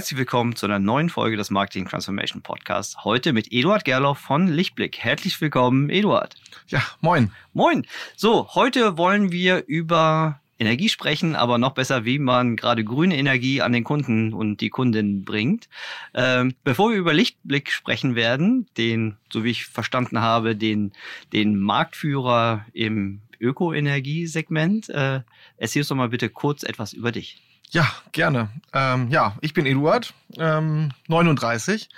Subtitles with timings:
[0.00, 3.04] Herzlich willkommen zu einer neuen Folge des Marketing Transformation Podcasts.
[3.04, 4.96] Heute mit Eduard Gerloff von Lichtblick.
[4.96, 6.36] Herzlich willkommen, Eduard.
[6.68, 7.30] Ja, moin.
[7.52, 7.86] Moin.
[8.16, 13.60] So, heute wollen wir über Energie sprechen, aber noch besser, wie man gerade grüne Energie
[13.60, 15.68] an den Kunden und die Kundin bringt.
[16.14, 20.92] Ähm, bevor wir über Lichtblick sprechen werden, den, so wie ich verstanden habe, den,
[21.34, 25.20] den Marktführer im Ökoenergiesegment, äh,
[25.58, 27.42] erzähl uns doch mal bitte kurz etwas über dich.
[27.72, 28.50] Ja, gerne.
[28.72, 31.88] Ähm, ja, ich bin Eduard, ähm, 39.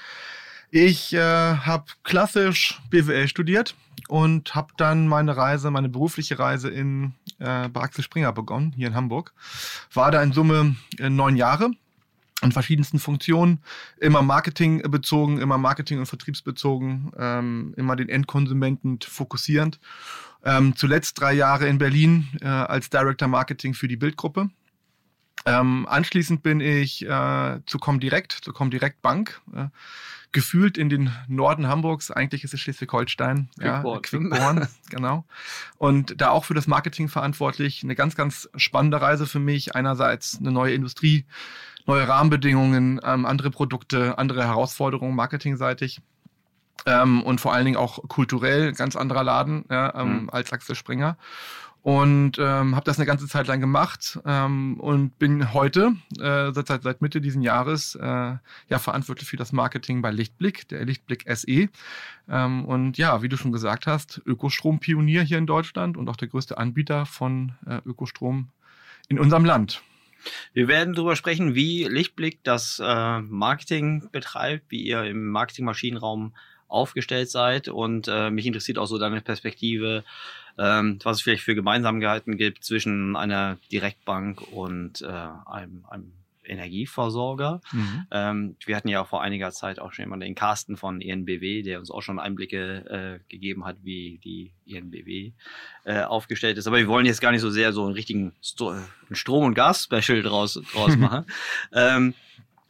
[0.70, 3.74] Ich äh, habe klassisch BWL studiert
[4.08, 8.88] und habe dann meine Reise, meine berufliche Reise in äh, bei Axel Springer begonnen, hier
[8.88, 9.32] in Hamburg.
[9.94, 11.70] War da in Summe äh, neun Jahre
[12.42, 13.60] in verschiedensten Funktionen,
[13.98, 19.80] immer Marketing bezogen, immer Marketing- und Vertriebsbezogen, ähm, immer den Endkonsumenten fokussierend.
[20.44, 24.50] Ähm, zuletzt drei Jahre in Berlin äh, als Director Marketing für die Bildgruppe
[25.44, 29.66] ähm, anschließend bin ich äh, zu Comdirect, zu Comdirect Bank, äh,
[30.30, 32.10] gefühlt in den Norden Hamburgs.
[32.10, 35.24] Eigentlich ist es Schleswig-Holstein, ja, Quickborn, genau.
[35.78, 37.82] Und da auch für das Marketing verantwortlich.
[37.82, 39.74] Eine ganz, ganz spannende Reise für mich.
[39.74, 41.26] Einerseits eine neue Industrie,
[41.86, 46.00] neue Rahmenbedingungen, ähm, andere Produkte, andere Herausforderungen marketingseitig.
[46.86, 50.30] Ähm, und vor allen Dingen auch kulturell ganz anderer Laden ja, ähm, mhm.
[50.30, 51.16] als Axel Springer
[51.82, 56.82] und ähm, habe das eine ganze Zeit lang gemacht ähm, und bin heute äh, seit,
[56.82, 61.68] seit Mitte diesen Jahres äh, ja verantwortlich für das Marketing bei Lichtblick, der Lichtblick SE.
[62.28, 66.28] Ähm, und ja, wie du schon gesagt hast, Ökostrom-Pionier hier in Deutschland und auch der
[66.28, 68.48] größte Anbieter von äh, Ökostrom
[69.08, 69.82] in unserem Land.
[70.52, 76.32] Wir werden darüber sprechen, wie Lichtblick das äh, Marketing betreibt, wie ihr im Marketingmaschinenraum
[76.68, 80.04] aufgestellt seid und äh, mich interessiert auch so deine Perspektive
[80.58, 86.12] ähm, was es vielleicht für Gemeinsamkeiten gibt zwischen einer Direktbank und äh, einem, einem
[86.44, 87.60] Energieversorger.
[87.72, 88.06] Mhm.
[88.10, 91.62] Ähm, wir hatten ja auch vor einiger Zeit auch schon jemanden, den Carsten von ENBW,
[91.62, 95.32] der uns auch schon Einblicke äh, gegeben hat, wie die ENBW
[95.84, 96.66] äh, aufgestellt ist.
[96.66, 98.74] Aber wir wollen jetzt gar nicht so sehr so einen richtigen Sto
[99.10, 101.26] Strom- und Gas-Special draus, draus machen.
[101.72, 102.14] ähm,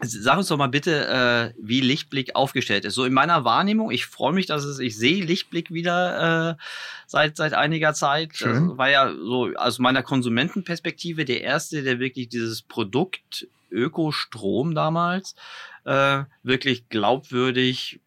[0.04, 2.94] Sag uns doch mal bitte, äh, wie Lichtblick aufgestellt ist.
[2.94, 6.62] So in meiner Wahrnehmung, ich freue mich, dass es, ich sehe Lichtblick wieder äh,
[7.06, 8.36] seit seit einiger Zeit.
[8.36, 8.70] Schön.
[8.70, 15.36] Das war ja so aus meiner Konsumentenperspektive der erste, der wirklich dieses Produkt Ökostrom damals
[15.84, 18.00] äh, wirklich glaubwürdig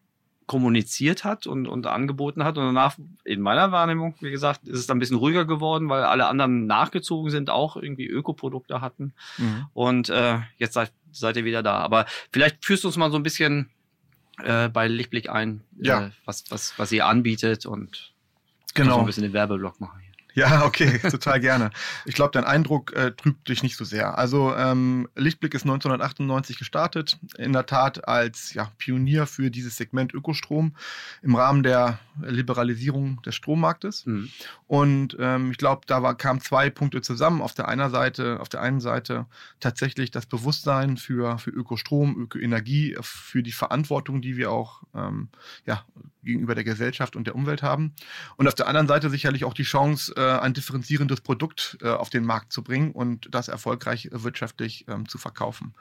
[0.46, 2.56] kommuniziert hat und, und angeboten hat.
[2.56, 6.04] Und danach, in meiner Wahrnehmung, wie gesagt, ist es dann ein bisschen ruhiger geworden, weil
[6.04, 9.12] alle anderen nachgezogen sind, auch irgendwie Ökoprodukte hatten.
[9.38, 9.66] Mhm.
[9.74, 11.78] Und äh, jetzt seid, seid ihr wieder da.
[11.78, 13.70] Aber vielleicht führst du uns mal so ein bisschen
[14.42, 16.06] äh, bei Lichtblick ein, ja.
[16.06, 18.12] äh, was, was, was ihr anbietet und
[18.74, 19.00] genau.
[19.00, 20.00] ein bisschen den Werbeblock machen.
[20.36, 21.70] Ja, okay, total gerne.
[22.04, 24.18] Ich glaube, dein Eindruck äh, trübt dich nicht so sehr.
[24.18, 30.12] Also ähm, Lichtblick ist 1998 gestartet, in der Tat als ja, Pionier für dieses Segment
[30.12, 30.76] Ökostrom
[31.22, 34.04] im Rahmen der Liberalisierung des Strommarktes.
[34.04, 34.28] Mhm.
[34.66, 37.40] Und ähm, ich glaube, da war, kamen zwei Punkte zusammen.
[37.40, 39.24] Auf der einen Seite, auf der einen Seite
[39.60, 45.30] tatsächlich das Bewusstsein für, für Ökostrom, Ökoenergie, für die Verantwortung, die wir auch ähm,
[45.64, 45.82] ja,
[46.26, 47.94] gegenüber der Gesellschaft und der Umwelt haben.
[48.36, 52.10] Und auf der anderen Seite sicherlich auch die Chance, äh, ein differenzierendes Produkt äh, auf
[52.10, 55.74] den Markt zu bringen und das erfolgreich wirtschaftlich ähm, zu verkaufen.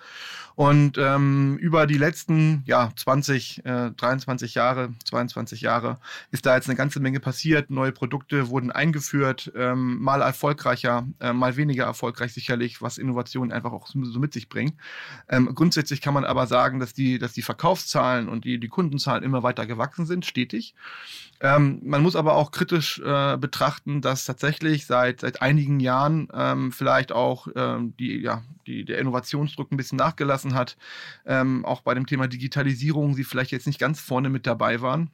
[0.56, 6.00] Und ähm, über die letzten ja, 20, äh, 23 Jahre, 22 Jahre
[6.32, 7.70] ist da jetzt eine ganze Menge passiert.
[7.70, 13.72] Neue Produkte wurden eingeführt, ähm, mal erfolgreicher, äh, mal weniger erfolgreich sicherlich, was Innovation einfach
[13.72, 14.76] auch so mit sich bringt.
[15.30, 19.24] Ähm, grundsätzlich kann man aber sagen, dass die, dass die Verkaufszahlen und die, die Kundenzahlen
[19.24, 20.74] immer weiter gewachsen sind stetig.
[21.42, 27.14] Man muss aber auch kritisch äh, betrachten, dass tatsächlich seit, seit einigen Jahren ähm, vielleicht
[27.14, 30.76] auch ähm, die, ja, die, der Innovationsdruck ein bisschen nachgelassen hat.
[31.26, 35.10] Ähm, auch bei dem Thema Digitalisierung sie vielleicht jetzt nicht ganz vorne mit dabei waren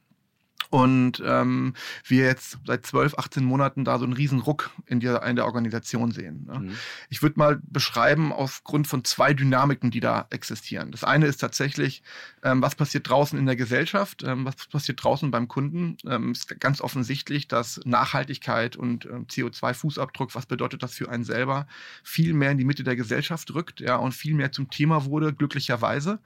[0.72, 1.74] und ähm,
[2.06, 5.44] wir jetzt seit 12, 18 Monaten da so einen riesen Ruck in der, in der
[5.44, 6.46] Organisation sehen.
[6.46, 6.60] Ne?
[6.60, 6.76] Mhm.
[7.10, 10.90] Ich würde mal beschreiben aufgrund von zwei Dynamiken, die da existieren.
[10.90, 12.02] Das eine ist tatsächlich,
[12.42, 15.98] ähm, was passiert draußen in der Gesellschaft, ähm, was passiert draußen beim Kunden.
[16.06, 21.66] Ähm, ist ganz offensichtlich, dass Nachhaltigkeit und ähm, CO2-Fußabdruck, was bedeutet das für einen selber,
[22.02, 25.34] viel mehr in die Mitte der Gesellschaft rückt ja, und viel mehr zum Thema wurde,
[25.34, 26.18] glücklicherweise.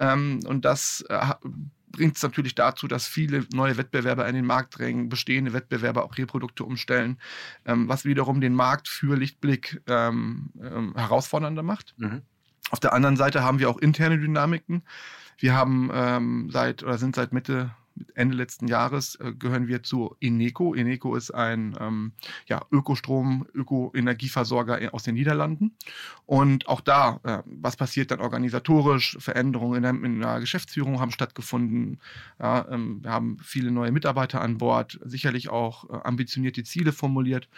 [0.00, 1.26] Ähm, und das äh,
[1.94, 6.16] bringt es natürlich dazu, dass viele neue Wettbewerber in den Markt drängen, bestehende Wettbewerber auch
[6.16, 7.18] ihre Produkte umstellen,
[7.64, 11.94] ähm, was wiederum den Markt für Lichtblick ähm, ähm, herausfordernder macht.
[11.96, 12.22] Mhm.
[12.70, 14.82] Auf der anderen Seite haben wir auch interne Dynamiken.
[15.38, 17.70] Wir haben ähm, seit oder sind seit Mitte
[18.14, 20.74] Ende letzten Jahres äh, gehören wir zu Eneco.
[20.74, 22.12] Eneco ist ein ähm,
[22.46, 25.76] ja, Ökostrom, Ökoenergieversorger aus den Niederlanden.
[26.26, 29.16] Und auch da, äh, was passiert dann organisatorisch?
[29.20, 32.00] Veränderungen in der, in der Geschäftsführung haben stattgefunden.
[32.40, 37.48] Ja, ähm, wir haben viele neue Mitarbeiter an Bord, sicherlich auch äh, ambitionierte Ziele formuliert.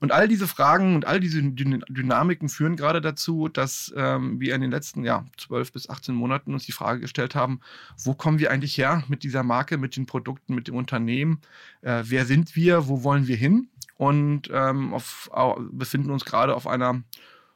[0.00, 4.60] Und all diese Fragen und all diese Dynamiken führen gerade dazu, dass ähm, wir in
[4.60, 7.60] den letzten ja, 12 bis 18 Monaten uns die Frage gestellt haben,
[7.96, 9.77] wo kommen wir eigentlich her mit dieser Marke?
[9.78, 11.40] Mit den Produkten, mit dem Unternehmen.
[11.82, 12.88] Äh, wer sind wir?
[12.88, 13.68] Wo wollen wir hin?
[13.96, 17.02] Und ähm, auf, auf, befinden uns gerade auf einer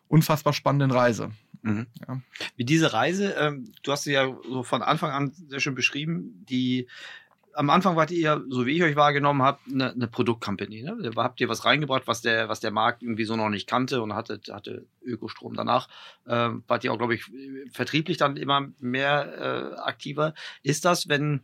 [0.09, 1.31] unfassbar spannenden Reise.
[1.63, 1.87] Mhm.
[2.07, 2.21] Ja.
[2.57, 6.45] Wie diese Reise, ähm, du hast sie ja so von Anfang an sehr schön beschrieben,
[6.49, 6.89] die
[7.55, 10.83] am Anfang wart ihr, so wie ich euch wahrgenommen habe, eine, eine Produktcompany.
[10.83, 10.97] Ne?
[11.03, 14.03] Da habt ihr was reingebracht, was der, was der Markt irgendwie so noch nicht kannte
[14.03, 15.55] und hatte, hatte Ökostrom.
[15.55, 15.89] Danach
[16.27, 17.31] äh, wart ihr auch, glaube ich,
[17.73, 20.35] vertrieblich dann immer mehr äh, aktiver.
[20.63, 21.41] Ist das, wenn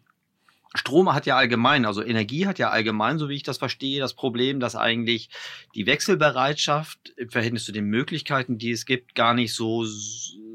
[0.74, 4.14] Strom hat ja allgemein, also Energie hat ja allgemein, so wie ich das verstehe, das
[4.14, 5.30] Problem, dass eigentlich
[5.74, 9.86] die Wechselbereitschaft im Verhältnis zu den Möglichkeiten, die es gibt, gar nicht so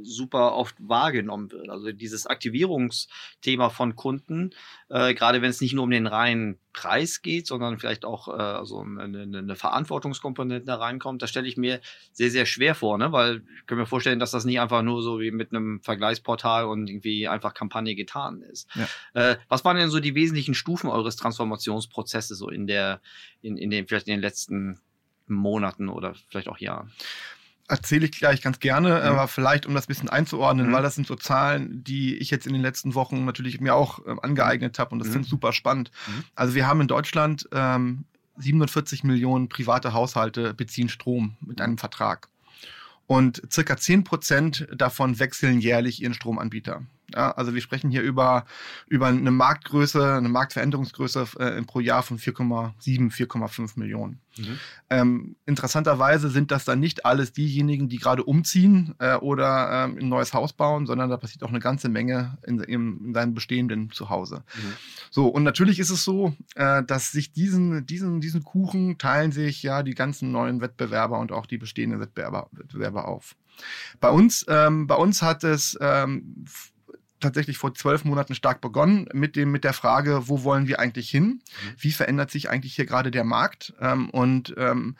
[0.03, 1.69] super oft wahrgenommen wird.
[1.69, 4.51] Also dieses Aktivierungsthema von Kunden,
[4.89, 8.65] äh, gerade wenn es nicht nur um den reinen Preis geht, sondern vielleicht auch äh,
[8.65, 11.79] so eine, eine Verantwortungskomponente da reinkommt, das stelle ich mir
[12.11, 13.11] sehr, sehr schwer vor, ne?
[13.11, 16.65] weil ich kann mir vorstellen, dass das nicht einfach nur so wie mit einem Vergleichsportal
[16.65, 18.67] und irgendwie einfach Kampagne getan ist.
[18.75, 19.31] Ja.
[19.31, 23.01] Äh, was waren denn so die wesentlichen Stufen eures Transformationsprozesses so in der,
[23.41, 24.79] in, in den, vielleicht in den letzten
[25.27, 26.91] Monaten oder vielleicht auch Jahren?
[27.73, 28.95] Erzähle ich gleich ganz gerne, mhm.
[28.95, 30.73] aber vielleicht um das ein bisschen einzuordnen, mhm.
[30.73, 34.05] weil das sind so Zahlen, die ich jetzt in den letzten Wochen natürlich mir auch
[34.05, 35.21] äh, angeeignet habe und das mhm.
[35.21, 35.91] ich super spannend.
[36.07, 36.23] Mhm.
[36.35, 38.05] Also wir haben in Deutschland ähm,
[38.37, 42.29] 47 Millionen private Haushalte beziehen Strom mit einem Vertrag.
[43.07, 46.83] Und circa 10 Prozent davon wechseln jährlich ihren Stromanbieter.
[47.13, 48.45] Ja, also wir sprechen hier über,
[48.87, 54.19] über eine Marktgröße, eine Marktveränderungsgröße äh, pro Jahr von 4,7, 4,5 Millionen.
[54.37, 54.59] Mhm.
[54.89, 60.09] Ähm, interessanterweise sind das dann nicht alles diejenigen, die gerade umziehen äh, oder ähm, ein
[60.09, 63.91] neues Haus bauen, sondern da passiert auch eine ganze Menge in, in, in seinem bestehenden
[63.91, 64.43] Zuhause.
[64.55, 64.73] Mhm.
[65.11, 69.61] So, und natürlich ist es so, äh, dass sich diesen, diesen, diesen Kuchen teilen sich
[69.61, 73.35] ja die ganzen neuen Wettbewerber und auch die bestehenden Wettbewerber, Wettbewerber auf.
[73.99, 76.45] Bei uns, ähm, bei uns hat es ähm,
[77.23, 81.09] tatsächlich vor zwölf Monaten stark begonnen mit dem mit der Frage, wo wollen wir eigentlich
[81.09, 81.25] hin?
[81.25, 81.41] Mhm.
[81.77, 83.73] Wie verändert sich eigentlich hier gerade der Markt?
[83.79, 84.95] Ähm, und ähm,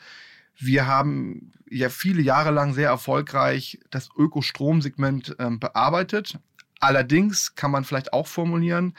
[0.56, 6.38] wir haben ja viele Jahre lang sehr erfolgreich das Ökostromsegment ähm, bearbeitet.
[6.80, 8.94] Allerdings kann man vielleicht auch formulieren,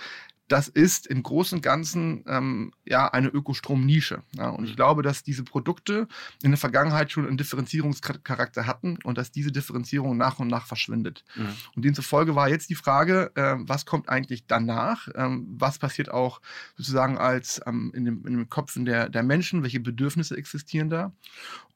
[0.47, 4.21] das ist im Großen und Ganzen ähm, ja eine Ökostrom-Nische.
[4.33, 4.75] Ja, und ich mhm.
[4.75, 6.07] glaube, dass diese Produkte
[6.43, 11.23] in der Vergangenheit schon einen Differenzierungscharakter hatten und dass diese Differenzierung nach und nach verschwindet.
[11.35, 11.47] Mhm.
[11.75, 15.07] Und demzufolge war jetzt die Frage, äh, was kommt eigentlich danach?
[15.15, 16.41] Ähm, was passiert auch
[16.77, 19.63] sozusagen als ähm, in, dem, in den Köpfen der, der Menschen?
[19.63, 21.11] Welche Bedürfnisse existieren da?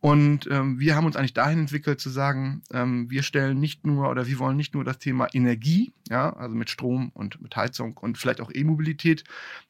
[0.02, 4.10] Und ähm, wir haben uns eigentlich dahin entwickelt zu sagen, ähm, wir stellen nicht nur
[4.10, 7.98] oder wir wollen nicht nur das Thema Energie, ja, also mit Strom und mit Heizung
[7.98, 9.26] und vielleicht auch E-Mobilität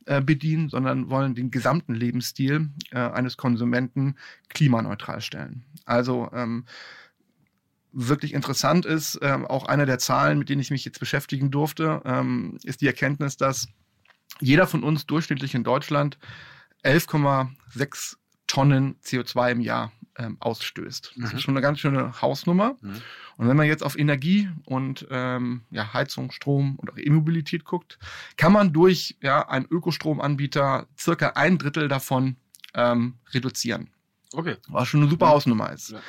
[0.05, 4.17] äh, bedienen, sondern wollen den gesamten Lebensstil äh, eines Konsumenten
[4.49, 5.65] klimaneutral stellen.
[5.85, 6.65] Also ähm,
[7.91, 12.03] wirklich interessant ist, äh, auch einer der Zahlen, mit denen ich mich jetzt beschäftigen durfte,
[12.05, 13.67] ähm, ist die Erkenntnis, dass
[14.39, 16.19] jeder von uns durchschnittlich in Deutschland
[16.83, 21.13] 11,6 Tonnen CO2 im Jahr ähm, ausstößt.
[21.17, 21.37] Das mhm.
[21.37, 22.75] ist schon eine ganz schöne Hausnummer.
[22.81, 23.01] Mhm.
[23.37, 27.97] Und wenn man jetzt auf Energie und ähm, ja, Heizung, Strom und auch E-Mobilität guckt,
[28.35, 32.35] kann man durch ja, einen Ökostromanbieter circa ein Drittel davon
[32.73, 33.89] ähm, reduzieren.
[34.33, 34.57] Okay.
[34.67, 35.91] Was schon eine super Hausnummer ist.
[35.91, 36.01] Ja.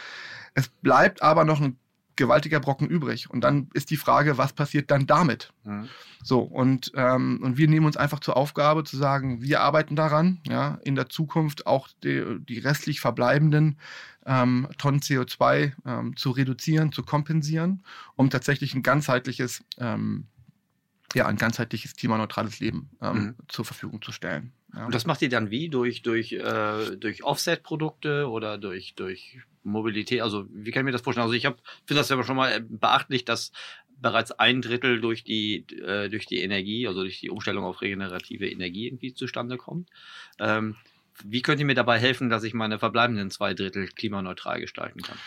[0.55, 1.79] Es bleibt aber noch ein
[2.17, 3.31] gewaltiger Brocken übrig.
[3.31, 5.53] Und dann ist die Frage, was passiert dann damit?
[5.65, 5.89] Mhm.
[6.23, 10.41] So, und, ähm, und wir nehmen uns einfach zur Aufgabe zu sagen, wir arbeiten daran,
[10.47, 13.79] ja, in der Zukunft auch die, die restlich verbleibenden
[14.27, 17.83] ähm, Tonnen CO2 ähm, zu reduzieren, zu kompensieren,
[18.17, 20.27] um tatsächlich ein ganzheitliches ähm,
[21.15, 23.35] ja, ein ganzheitliches klimaneutrales Leben ähm, mhm.
[23.49, 24.53] zur Verfügung zu stellen.
[24.75, 24.87] Ja.
[24.87, 25.69] Und das macht ihr dann wie?
[25.69, 30.23] Durch, durch, äh, durch Offset-Produkte oder durch, durch Mobilität?
[30.23, 31.25] Also wie kann ich mir das vorstellen?
[31.25, 33.53] Also ich finde das ja schon mal beachtlich, dass
[34.01, 38.49] bereits ein Drittel durch die, äh, durch die Energie, also durch die Umstellung auf regenerative
[38.49, 39.89] Energie irgendwie zustande kommt.
[40.39, 40.77] Ähm,
[41.25, 45.19] wie könnt ihr mir dabei helfen, dass ich meine verbleibenden zwei Drittel klimaneutral gestalten kann?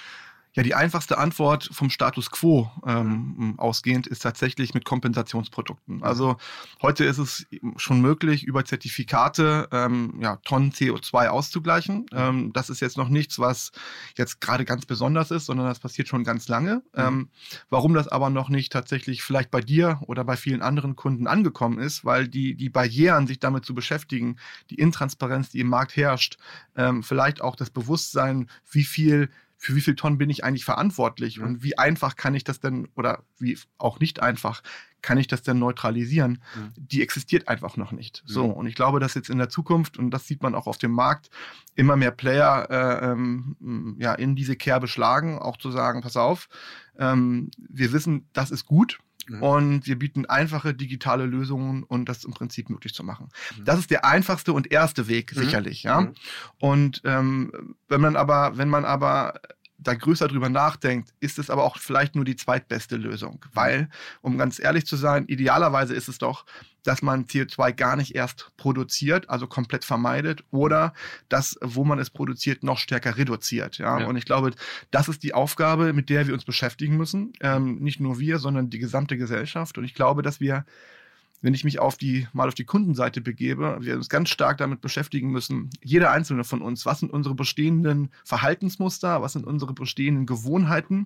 [0.55, 6.03] Ja, die einfachste Antwort vom Status quo ähm, ausgehend ist tatsächlich mit Kompensationsprodukten.
[6.03, 6.37] Also
[6.79, 12.05] heute ist es schon möglich, über Zertifikate ähm, ja, Tonnen CO2 auszugleichen.
[12.13, 13.71] Ähm, das ist jetzt noch nichts, was
[14.15, 16.83] jetzt gerade ganz besonders ist, sondern das passiert schon ganz lange.
[16.93, 17.29] Ähm,
[17.71, 21.79] warum das aber noch nicht tatsächlich vielleicht bei dir oder bei vielen anderen Kunden angekommen
[21.79, 24.37] ist, weil die, die Barrieren, sich damit zu beschäftigen,
[24.69, 26.37] die Intransparenz, die im Markt herrscht,
[26.75, 29.29] ähm, vielleicht auch das Bewusstsein, wie viel
[29.63, 31.45] für wie viel Tonnen bin ich eigentlich verantwortlich mhm.
[31.45, 34.61] und wie einfach kann ich das denn oder wie auch nicht einfach
[35.01, 36.43] kann ich das denn neutralisieren?
[36.55, 36.73] Mhm.
[36.75, 38.23] Die existiert einfach noch nicht.
[38.25, 40.77] So, und ich glaube, dass jetzt in der Zukunft, und das sieht man auch auf
[40.77, 41.29] dem Markt,
[41.75, 46.49] immer mehr Player äh, ähm, ja, in diese Kerbe schlagen, auch zu sagen, pass auf,
[46.97, 49.43] ähm, wir wissen, das ist gut, Mhm.
[49.43, 53.29] Und wir bieten einfache digitale Lösungen und das im Prinzip möglich zu machen.
[53.57, 53.65] Mhm.
[53.65, 55.39] Das ist der einfachste und erste Weg, mhm.
[55.39, 56.01] sicherlich, ja.
[56.01, 56.13] Mhm.
[56.59, 59.39] Und ähm, wenn man aber, wenn man aber
[59.83, 63.45] da größer drüber nachdenkt, ist es aber auch vielleicht nur die zweitbeste Lösung.
[63.53, 63.89] Weil,
[64.21, 66.45] um ganz ehrlich zu sein, idealerweise ist es doch,
[66.83, 70.93] dass man CO2 gar nicht erst produziert, also komplett vermeidet, oder
[71.29, 73.77] das, wo man es produziert, noch stärker reduziert.
[73.77, 73.99] Ja?
[73.99, 74.05] ja.
[74.07, 74.51] Und ich glaube,
[74.91, 77.33] das ist die Aufgabe, mit der wir uns beschäftigen müssen.
[77.39, 79.77] Ähm, nicht nur wir, sondern die gesamte Gesellschaft.
[79.77, 80.65] Und ich glaube, dass wir
[81.43, 84.79] wenn ich mich auf die, mal auf die Kundenseite begebe, wir uns ganz stark damit
[84.81, 90.25] beschäftigen müssen, jeder einzelne von uns, was sind unsere bestehenden Verhaltensmuster, was sind unsere bestehenden
[90.25, 91.05] Gewohnheiten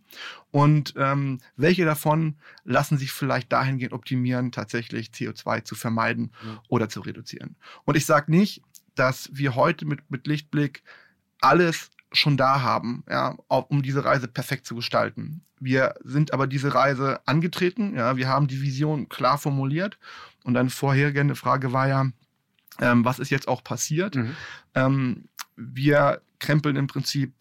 [0.51, 6.61] und ähm, welche davon lassen sich vielleicht dahingehend optimieren, tatsächlich CO2 zu vermeiden ja.
[6.69, 7.55] oder zu reduzieren.
[7.85, 8.61] Und ich sage nicht,
[8.93, 10.83] dass wir heute mit, mit Lichtblick
[11.41, 15.41] alles schon da haben, ja, um diese Reise perfekt zu gestalten.
[15.59, 19.97] Wir sind aber diese Reise angetreten, ja, wir haben die Vision klar formuliert
[20.43, 22.07] und eine vorhergehende Frage war ja,
[22.79, 24.15] ähm, was ist jetzt auch passiert?
[24.15, 24.35] Mhm.
[24.75, 27.33] Ähm, wir krempeln im Prinzip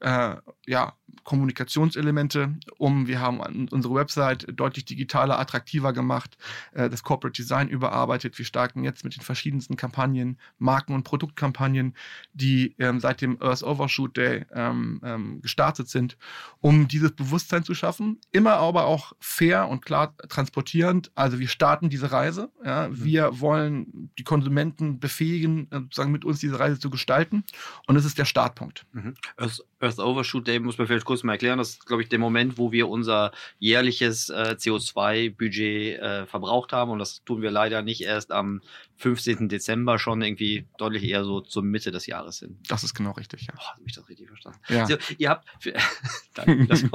[0.00, 0.94] äh, ja,
[1.24, 3.06] Kommunikationselemente um.
[3.06, 6.36] Wir haben unsere Website deutlich digitaler, attraktiver gemacht,
[6.72, 8.38] äh, das Corporate Design überarbeitet.
[8.38, 11.94] Wir starten jetzt mit den verschiedensten Kampagnen, Marken- und Produktkampagnen,
[12.32, 16.16] die ähm, seit dem Earth Overshoot Day ähm, ähm, gestartet sind,
[16.60, 18.18] um dieses Bewusstsein zu schaffen.
[18.32, 21.10] Immer aber auch fair und klar transportierend.
[21.14, 22.50] Also wir starten diese Reise.
[22.64, 22.88] Ja.
[22.88, 23.04] Mhm.
[23.04, 27.44] Wir wollen die Konsumenten befähigen, äh, sozusagen mit uns diese Reise zu gestalten.
[27.86, 28.86] Und es ist der Startpunkt.
[28.92, 29.14] Mhm.
[29.36, 31.58] Earth, Earth Overshoot Day muss man vielleicht kurz mal erklären.
[31.58, 36.92] Das ist, glaube ich, der Moment, wo wir unser jährliches äh, CO2-Budget äh, verbraucht haben.
[36.92, 38.60] Und das tun wir leider nicht erst am
[38.98, 39.48] 15.
[39.48, 42.58] Dezember, schon irgendwie deutlich eher so zur Mitte des Jahres hin.
[42.68, 43.54] Das ist genau richtig, ja.
[43.54, 44.60] Boah, habe ich das richtig verstanden.
[44.68, 44.82] Ja.
[44.82, 45.74] Also, ihr habt, für,
[46.34, 46.84] danke, das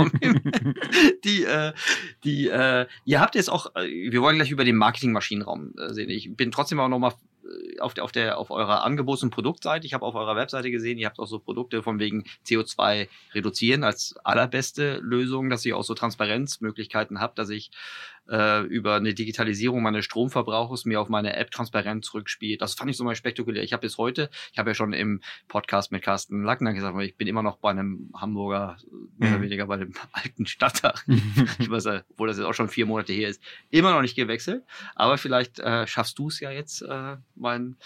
[1.25, 1.73] die, äh,
[2.23, 6.09] die, äh, ihr habt jetzt auch, äh, wir wollen gleich über den Marketingmaschinenraum äh, sehen.
[6.09, 7.15] Ich bin trotzdem auch nochmal
[7.79, 9.85] auf der, auf der, auf eurer Angebots- und Produktseite.
[9.85, 13.83] Ich habe auf eurer Webseite gesehen, ihr habt auch so Produkte von wegen CO2 reduzieren
[13.83, 17.71] als allerbeste Lösung, dass ihr auch so Transparenzmöglichkeiten habt, dass ich
[18.29, 22.61] äh, über eine Digitalisierung meines Stromverbrauchs mir auf meine App transparent zurückspielt.
[22.61, 23.63] Das fand ich so mal spektakulär.
[23.63, 27.17] Ich habe bis heute, ich habe ja schon im Podcast mit Carsten Lackner gesagt, ich
[27.17, 28.77] bin immer noch bei einem Hamburger,
[29.17, 29.43] mehr oder mhm.
[29.43, 31.03] weniger bei dem alten Stadtdach.
[31.59, 34.63] ich weiß, obwohl das jetzt auch schon vier Monate her ist, immer noch nicht gewechselt.
[34.95, 37.77] Aber vielleicht äh, schaffst du es ja jetzt, äh, mein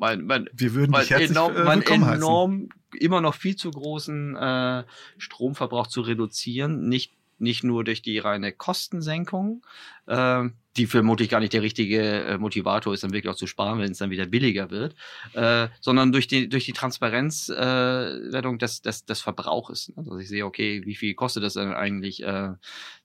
[0.00, 4.84] mein, mein, Wir würden mein enorm, äh, mein enorm immer noch viel zu großen äh,
[5.18, 9.64] Stromverbrauch zu reduzieren, nicht nicht nur durch die reine Kostensenkung,
[10.06, 10.44] äh,
[10.76, 13.90] die vermutlich gar nicht der richtige äh, Motivator ist, dann wirklich auch zu sparen, wenn
[13.90, 14.94] es dann wieder billiger wird,
[15.32, 19.92] äh, sondern durch die, durch die Transparenzwertung äh, des, des, des Verbrauches.
[19.96, 22.50] Also ich sehe, okay, wie viel kostet das denn eigentlich äh,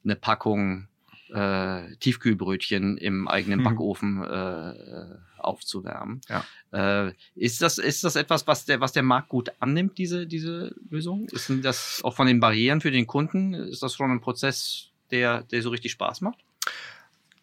[0.04, 0.88] eine Packung
[1.34, 3.64] äh, Tiefkühlbrötchen im eigenen mhm.
[3.64, 6.22] Backofen äh, aufzuwärmen.
[6.30, 6.46] Ja.
[7.08, 10.76] Äh, ist, das, ist das etwas, was der, was der Markt gut annimmt, diese, diese
[10.90, 11.28] Lösung?
[11.30, 13.54] Ist das auch von den Barrieren für den Kunden?
[13.54, 16.40] Ist das schon ein Prozess, der, der so richtig Spaß macht?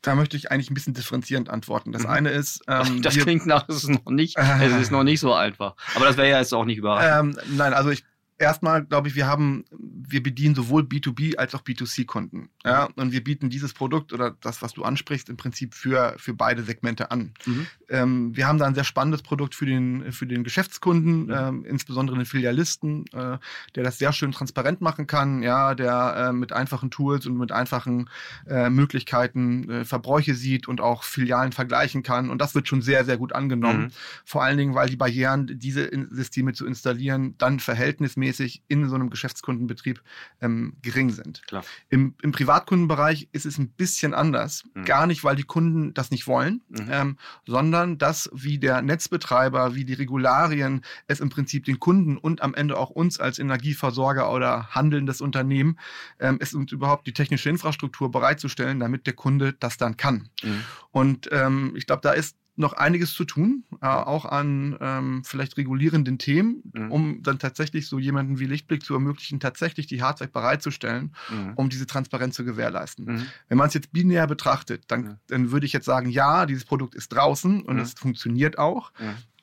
[0.03, 1.93] Da möchte ich eigentlich ein bisschen differenzierend antworten.
[1.93, 2.11] Das mhm.
[2.11, 2.63] eine ist.
[2.67, 5.77] Ähm, das klingt nach, es ist noch nicht, es ist noch nicht so einfach.
[5.95, 7.39] Aber das wäre ja jetzt auch nicht überraschend.
[7.39, 8.05] Ähm, nein, also ich
[8.43, 12.51] erstmal glaube ich, wir haben, wir bedienen sowohl B2B als auch B2C-Kunden.
[12.65, 12.89] Ja?
[12.97, 16.63] Und wir bieten dieses Produkt oder das, was du ansprichst, im Prinzip für, für beide
[16.63, 17.33] Segmente an.
[17.47, 17.67] Mhm.
[17.89, 21.33] Ähm, wir haben da ein sehr spannendes Produkt für den, für den Geschäftskunden, mhm.
[21.33, 23.39] ähm, insbesondere den Filialisten, äh,
[23.75, 27.53] der das sehr schön transparent machen kann, ja, der äh, mit einfachen Tools und mit
[27.53, 28.11] einfachen
[28.47, 32.29] äh, Möglichkeiten äh, Verbräuche sieht und auch Filialen vergleichen kann.
[32.29, 33.85] Und das wird schon sehr, sehr gut angenommen.
[33.85, 33.91] Mhm.
[34.25, 38.95] Vor allen Dingen, weil die Barrieren, diese Systeme zu installieren, dann verhältnismäßig regelmäßig in so
[38.95, 40.03] einem Geschäftskundenbetrieb Betrieb
[40.41, 41.43] ähm, gering sind.
[41.47, 41.65] Klar.
[41.89, 44.65] Im, Im Privatkundenbereich ist es ein bisschen anders.
[44.75, 44.85] Mhm.
[44.85, 46.89] Gar nicht, weil die Kunden das nicht wollen, Mhm.
[46.91, 52.43] ähm, sondern dass wie der Netzbetreiber, wie die Regularien es im Prinzip den Kunden und
[52.43, 55.79] am Ende auch uns als Energieversorger oder handelndes Unternehmen
[56.19, 60.29] ähm, es uns überhaupt die technische Infrastruktur bereitzustellen, damit der Kunde das dann kann.
[60.43, 60.65] Mhm.
[60.91, 65.57] Und ähm, ich glaube, da ist noch einiges zu tun, äh, auch an ähm, vielleicht
[65.59, 66.91] regulierenden Themen, Mhm.
[66.91, 71.53] um dann tatsächlich so jemanden wie Lichtblick zu ermöglichen, tatsächlich die Hardware bereitzustellen, Mhm.
[71.57, 73.05] um diese Transparenz zu gewährleisten.
[73.05, 73.27] Mhm.
[73.49, 76.95] Wenn man es jetzt binär betrachtet, dann, dann würde ich jetzt sagen, ja, dieses Produkt
[76.95, 77.83] ist draußen und Mhm.
[77.83, 78.93] es funktioniert auch.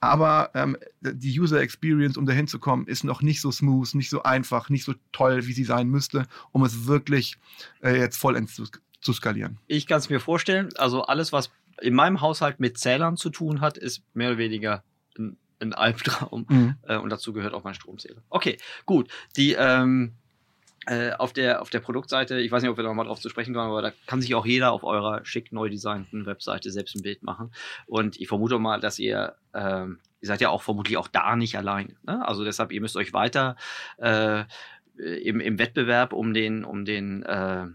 [0.02, 4.10] Aber ähm, die User Experience, um dahin zu kommen, ist noch nicht so smooth, nicht
[4.10, 7.38] so einfach, nicht so toll, wie sie sein müsste, um es wirklich
[7.84, 8.64] äh, jetzt vollends zu,
[9.02, 9.58] zu skalieren.
[9.68, 10.70] Ich kann es mir vorstellen.
[10.78, 14.84] Also alles, was in meinem Haushalt mit Zählern zu tun hat, ist mehr oder weniger
[15.18, 16.46] ein, ein Albtraum.
[16.84, 18.22] Äh, und dazu gehört auch mein Stromzähler.
[18.30, 19.10] Okay, gut.
[19.36, 20.14] Die ähm,
[20.90, 23.30] äh, auf, der, auf der Produktseite, ich weiß nicht, ob wir da nochmal drauf zu
[23.30, 26.96] sprechen kommen, aber da kann sich auch jeder auf eurer schick neu designten Webseite selbst
[26.96, 27.52] ein Bild machen.
[27.86, 31.58] Und ich vermute mal, dass ihr, ähm, ihr seid ja auch vermutlich auch da nicht
[31.58, 31.98] allein.
[32.04, 32.28] Ne?
[32.28, 33.56] Also deshalb, ihr müsst euch weiter
[33.98, 34.46] äh,
[34.98, 37.68] im, im Wettbewerb um den, um den äh,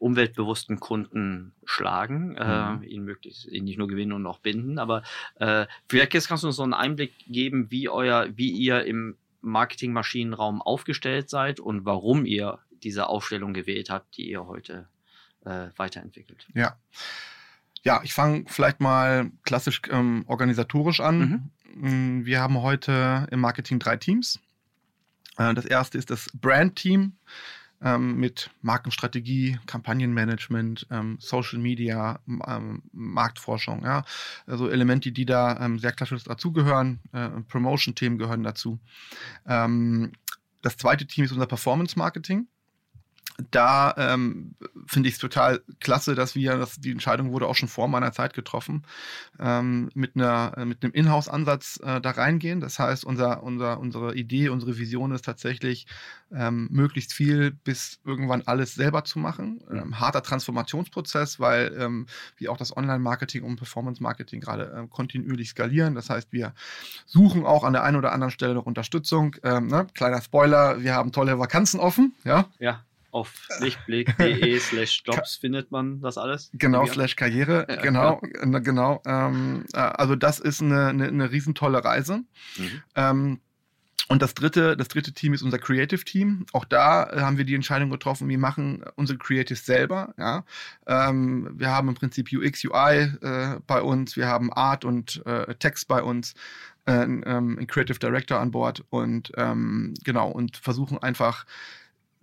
[0.00, 2.82] umweltbewussten Kunden schlagen, Mhm.
[2.82, 4.78] äh, ihn möglichst ihn nicht nur gewinnen und auch binden.
[4.78, 5.02] Aber
[5.36, 9.16] äh, vielleicht jetzt kannst du uns so einen Einblick geben, wie euer, wie ihr im
[9.42, 14.88] Marketingmaschinenraum aufgestellt seid und warum ihr diese Aufstellung gewählt habt, die ihr heute
[15.44, 16.46] äh, weiterentwickelt.
[16.54, 16.76] Ja.
[17.82, 21.50] Ja, ich fange vielleicht mal klassisch ähm, organisatorisch an.
[21.74, 24.38] Mm, Wir haben heute im Marketing drei Teams.
[25.38, 27.12] Äh, das erste ist das Brand-Team
[27.82, 33.84] ähm, mit Markenstrategie, Kampagnenmanagement, ähm, Social Media, ähm, Marktforschung.
[33.84, 34.04] Ja?
[34.46, 37.00] Also Elemente, die da ähm, sehr klassisch dazugehören.
[37.12, 38.78] Äh, Promotion-Themen gehören dazu.
[39.46, 40.12] Ähm,
[40.62, 42.46] das zweite Team ist unser Performance-Marketing
[43.50, 44.54] da ähm,
[44.86, 48.12] finde ich es total klasse, dass wir, dass die Entscheidung wurde auch schon vor meiner
[48.12, 48.84] Zeit getroffen,
[49.38, 52.60] ähm, mit einer äh, mit einem Inhouse-Ansatz äh, da reingehen.
[52.60, 55.86] Das heißt, unser, unser, unsere Idee, unsere Vision ist tatsächlich,
[56.32, 59.60] ähm, möglichst viel bis irgendwann alles selber zu machen.
[59.70, 62.06] Ähm, harter Transformationsprozess, weil ähm,
[62.36, 65.94] wir auch das Online-Marketing und Performance-Marketing gerade ähm, kontinuierlich skalieren.
[65.94, 66.54] Das heißt, wir
[67.06, 69.36] suchen auch an der einen oder anderen Stelle noch Unterstützung.
[69.42, 69.86] Ähm, ne?
[69.94, 72.46] Kleiner Spoiler, wir haben tolle Vakanzen offen, ja.
[72.58, 76.50] Ja, auf lichtblick.de slash jobs findet man das alles.
[76.60, 76.92] Genau, Ja.
[76.92, 79.02] slash Karriere, Ja, genau, äh, genau.
[79.06, 82.22] Ähm, äh, also das ist eine, eine, eine riesentolle Reise.
[82.56, 82.82] Mhm.
[82.94, 83.40] Ähm,
[84.10, 86.44] und das dritte, das dritte Team ist unser Creative Team.
[86.52, 90.14] Auch da äh, haben wir die Entscheidung getroffen, wir machen unsere Creatives selber.
[90.18, 90.44] Ja?
[90.88, 95.54] Ähm, wir haben im Prinzip UX, UI äh, bei uns, wir haben Art und äh,
[95.54, 96.34] Text bei uns,
[96.86, 101.46] äh, ähm, einen Creative Director an Bord und ähm, genau und versuchen einfach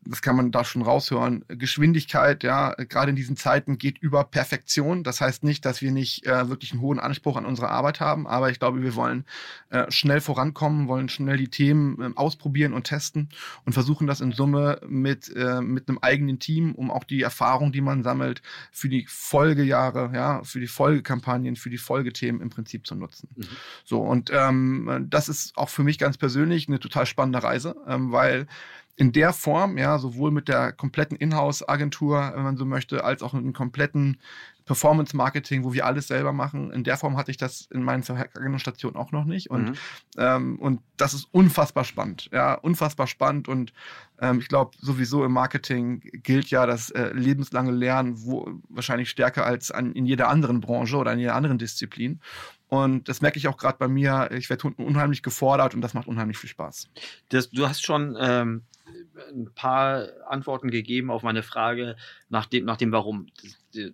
[0.10, 1.43] das kann man da schon raushören.
[1.48, 5.04] Geschwindigkeit, ja, gerade in diesen Zeiten geht über Perfektion.
[5.04, 8.28] Das heißt nicht, dass wir nicht äh, wirklich einen hohen Anspruch an unsere Arbeit haben,
[8.28, 9.26] aber ich glaube, wir wollen
[9.70, 13.30] äh, schnell vorankommen, wollen schnell die Themen äh, ausprobieren und testen
[13.65, 17.72] und versuchen das in Summe mit, äh, mit einem eigenen Team, um auch die Erfahrung,
[17.72, 18.41] die man sammelt,
[18.72, 23.30] für die Folgejahre, ja, für die Folgekampagnen, für die Folgethemen im Prinzip zu nutzen.
[23.36, 23.48] Mhm.
[23.84, 28.12] So, und ähm, das ist auch für mich ganz persönlich eine total spannende Reise, ähm,
[28.12, 28.48] weil
[28.98, 33.32] in der Form, ja, sowohl mit der kompletten Inhouse-Agentur, wenn man so möchte, als auch
[33.34, 34.18] mit einem kompletten
[34.66, 36.72] Performance-Marketing, wo wir alles selber machen.
[36.72, 39.50] In der Form hatte ich das in meinen vergangenen Stationen auch noch nicht.
[39.50, 39.76] Und, Mhm.
[40.18, 42.30] ähm, und das ist unfassbar spannend.
[42.34, 43.48] Ja, unfassbar spannend.
[43.48, 43.72] Und
[44.20, 49.46] ähm, ich glaube, sowieso im Marketing gilt ja das äh, lebenslange Lernen wo, wahrscheinlich stärker
[49.46, 52.20] als an, in jeder anderen Branche oder in jeder anderen Disziplin.
[52.68, 54.30] Und das merke ich auch gerade bei mir.
[54.32, 56.90] Ich werde unheimlich gefordert und das macht unheimlich viel Spaß.
[57.30, 58.64] Das, du hast schon ähm,
[59.30, 61.95] ein paar Antworten gegeben auf meine Frage
[62.30, 63.28] nach dem, nach dem Warum.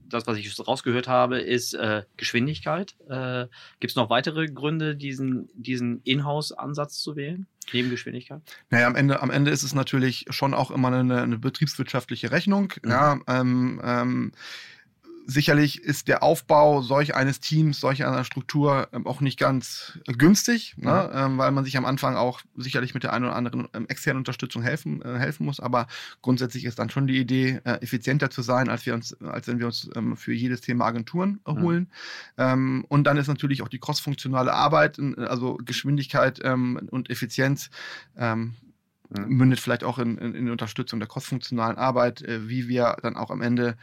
[0.08, 2.96] Das, was ich rausgehört habe, ist äh, Geschwindigkeit.
[3.10, 3.48] Äh,
[3.80, 7.48] Gibt es noch weitere Gründe, diesen, diesen Inhouse-Ansatz zu wählen?
[7.72, 8.42] Neben Geschwindigkeit?
[8.70, 12.74] Naja, am Ende, am Ende ist es natürlich schon auch immer eine, eine betriebswirtschaftliche Rechnung.
[12.84, 12.90] Mhm.
[12.90, 14.32] Ja, ähm, ähm,
[15.26, 20.14] sicherlich ist der Aufbau solch eines Teams, solch einer Struktur ähm, auch nicht ganz äh,
[20.14, 21.12] günstig, ne?
[21.14, 24.20] ähm, weil man sich am Anfang auch sicherlich mit der einen oder anderen ähm, externen
[24.20, 25.60] Unterstützung helfen, äh, helfen muss.
[25.60, 25.88] Aber
[26.22, 29.60] grundsätzlich ist dann schon die Idee, äh, effizienter zu sein, als wir uns, als wenn
[29.60, 31.62] wir uns für jedes Thema Agenturen Mhm.
[31.62, 31.92] holen.
[32.38, 37.70] Ähm, und dann ist natürlich auch die crossfunktionale Arbeit, also Geschwindigkeit und Effizienz.
[39.16, 39.28] Mhm.
[39.28, 43.32] mündet vielleicht auch in, in, in Unterstützung der crossfunktionalen Arbeit, äh, wie wir dann auch
[43.32, 43.78] am Ende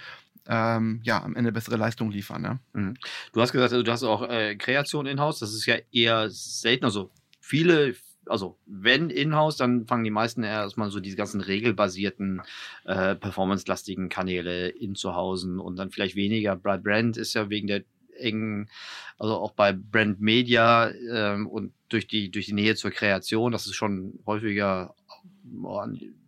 [0.47, 2.43] ähm, ja am Ende bessere Leistung liefern.
[2.43, 2.59] Ne?
[2.73, 2.95] Mhm.
[3.33, 5.39] Du hast gesagt, also du hast auch äh, Kreation in-house.
[5.39, 6.85] Das ist ja eher selten.
[6.85, 7.95] Also viele
[8.27, 12.43] also wenn in-house, dann fangen die meisten erstmal so diese ganzen regelbasierten,
[12.85, 16.55] äh, performance-lastigen Kanäle in zu Hause und dann vielleicht weniger.
[16.57, 17.83] Brand ist ja wegen der
[18.17, 18.69] engen,
[19.19, 23.67] also auch bei Brand Media ähm, und durch die, durch die Nähe zur Kreation, das
[23.67, 24.95] ist schon häufiger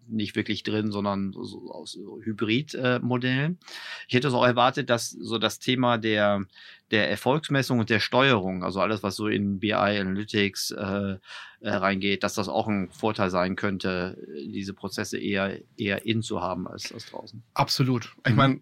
[0.08, 3.52] nicht wirklich drin, sondern so aus so Hybrid-Modellen.
[3.52, 3.72] Äh,
[4.08, 6.44] ich hätte es auch erwartet, dass so das Thema der,
[6.90, 11.16] der Erfolgsmessung und der Steuerung, also alles, was so in BI Analytics äh,
[11.60, 16.40] äh, reingeht, dass das auch ein Vorteil sein könnte, diese Prozesse eher, eher in zu
[16.40, 17.42] haben als, als draußen.
[17.54, 18.14] Absolut.
[18.26, 18.36] Ich mhm.
[18.36, 18.60] meine,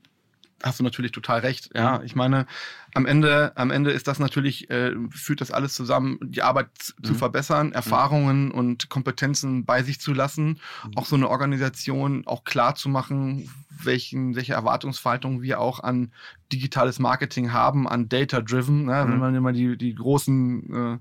[0.62, 1.70] hast du natürlich total recht.
[1.74, 2.46] Ja, ich meine,
[2.94, 6.68] am Ende, am Ende ist das natürlich, äh, führt das alles zusammen, die Arbeit
[6.98, 7.04] mhm.
[7.04, 7.72] zu verbessern, mhm.
[7.72, 8.52] Erfahrungen mhm.
[8.52, 10.96] und Kompetenzen bei sich zu lassen, mhm.
[10.96, 16.12] auch so eine Organisation auch klar zu machen, welchen, welche Erwartungshaltung wir auch an
[16.52, 19.04] digitales Marketing haben, an Data-Driven, ne?
[19.06, 19.18] wenn mhm.
[19.18, 21.00] man immer die, die großen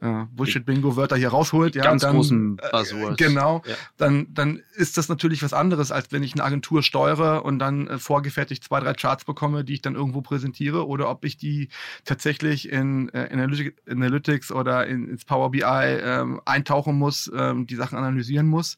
[0.00, 1.74] äh, äh, Bullshit-Bingo-Wörter hier rausholt.
[1.74, 3.20] Die ja, ganz dann, großen äh, Buzzwords.
[3.20, 3.74] Äh, genau, ja.
[3.96, 7.86] dann, dann ist das natürlich was anderes, als wenn ich eine Agentur steuere und dann
[7.86, 11.68] äh, vorgefertigt zwei, drei Charts bekomme, die ich dann irgendwo präsentiere oder ob ich die
[12.04, 13.40] tatsächlich in, in
[13.88, 18.76] Analytics oder in, ins Power BI ähm, eintauchen muss, ähm, die Sachen analysieren muss.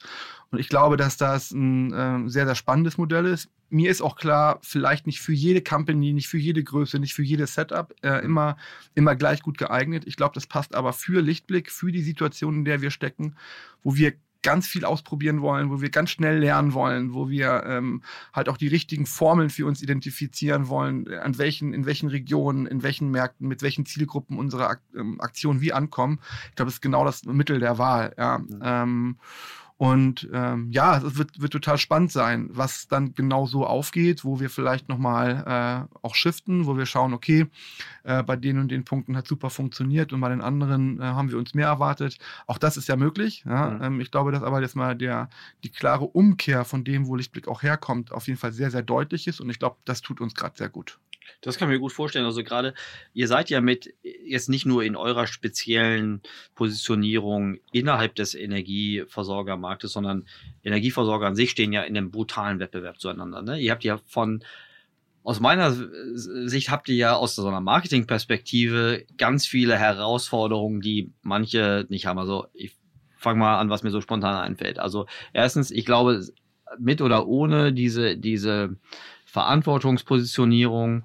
[0.50, 3.50] Und ich glaube, dass das ein äh, sehr, sehr spannendes Modell ist.
[3.68, 7.24] Mir ist auch klar, vielleicht nicht für jede Company, nicht für jede Größe, nicht für
[7.24, 8.56] jedes Setup äh, immer,
[8.94, 10.04] immer gleich gut geeignet.
[10.06, 13.34] Ich glaube, das passt aber für Lichtblick, für die Situation, in der wir stecken,
[13.82, 14.14] wo wir
[14.46, 18.56] ganz viel ausprobieren wollen, wo wir ganz schnell lernen wollen, wo wir ähm, halt auch
[18.56, 23.48] die richtigen Formeln für uns identifizieren wollen, an welchen, in welchen Regionen, in welchen Märkten,
[23.48, 26.20] mit welchen Zielgruppen unsere ähm, Aktionen wie ankommen.
[26.50, 28.14] Ich glaube, das ist genau das Mittel der Wahl.
[28.16, 28.38] Ja.
[28.38, 28.60] Mhm.
[28.62, 29.16] Ähm,
[29.78, 34.40] und ähm, ja, es wird, wird total spannend sein, was dann genau so aufgeht, wo
[34.40, 37.46] wir vielleicht nochmal äh, auch shiften, wo wir schauen, okay,
[38.04, 41.30] äh, bei den und den Punkten hat super funktioniert und bei den anderen äh, haben
[41.30, 42.18] wir uns mehr erwartet.
[42.46, 43.44] Auch das ist ja möglich.
[43.46, 43.70] Ja?
[43.70, 43.82] Mhm.
[43.82, 45.28] Ähm, ich glaube, dass aber jetzt mal der,
[45.62, 49.26] die klare Umkehr von dem, wo Lichtblick auch herkommt, auf jeden Fall sehr, sehr deutlich
[49.26, 50.98] ist und ich glaube, das tut uns gerade sehr gut.
[51.40, 52.24] Das kann ich mir gut vorstellen.
[52.24, 52.74] Also gerade,
[53.12, 56.22] ihr seid ja mit jetzt nicht nur in eurer speziellen
[56.54, 60.26] Positionierung innerhalb des Energieversorgermarktes, sondern
[60.64, 63.42] Energieversorger an sich stehen ja in einem brutalen Wettbewerb zueinander.
[63.42, 63.58] Ne?
[63.58, 64.42] Ihr habt ja von,
[65.22, 65.72] aus meiner
[66.14, 72.18] Sicht habt ihr ja aus so einer Marketingperspektive ganz viele Herausforderungen, die manche nicht haben.
[72.18, 72.76] Also ich
[73.16, 74.78] fange mal an, was mir so spontan einfällt.
[74.78, 76.24] Also erstens, ich glaube,
[76.78, 78.76] mit oder ohne diese, diese
[79.24, 81.04] Verantwortungspositionierung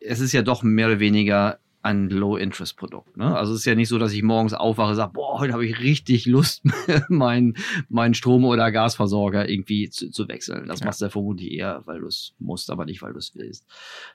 [0.00, 3.16] es ist ja doch mehr oder weniger ein Low-Interest-Produkt.
[3.16, 3.36] Ne?
[3.36, 5.64] Also es ist ja nicht so, dass ich morgens aufwache und sage, boah, heute habe
[5.64, 6.62] ich richtig Lust,
[7.08, 7.56] meinen
[7.88, 10.66] mein Strom- oder Gasversorger irgendwie zu, zu wechseln.
[10.66, 10.86] Das ja.
[10.86, 13.64] machst du ja vermutlich eher, weil du es musst, aber nicht, weil du es willst.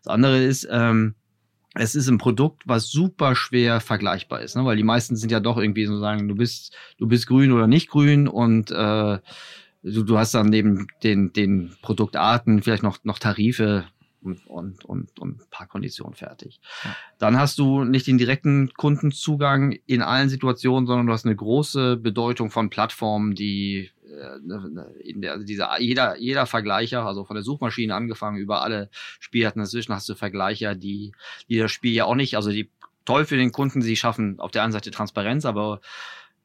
[0.04, 1.16] Das andere ist, ähm,
[1.76, 4.66] es ist ein Produkt, was super schwer vergleichbar ist, ne?
[4.66, 7.68] weil die meisten sind ja doch irgendwie so sagen, du bist, du bist grün oder
[7.68, 9.20] nicht grün und äh,
[9.84, 13.86] du, du hast dann neben den, den Produktarten vielleicht noch, noch Tarife,
[14.24, 16.60] und, und, und, und ein paar Konditionen fertig.
[16.84, 16.96] Ja.
[17.20, 21.98] Dann hast du nicht den direkten Kundenzugang in allen Situationen, sondern du hast eine große
[21.98, 27.26] Bedeutung von Plattformen, die äh, ne, ne, in der, also dieser, jeder, jeder Vergleicher, also
[27.26, 31.14] von der Suchmaschine angefangen über alle Spielarten dazwischen hast du Vergleicher, die,
[31.50, 32.70] die das Spiel ja auch nicht, also die
[33.06, 35.82] toll für den Kunden, sie schaffen auf der einen Seite Transparenz, aber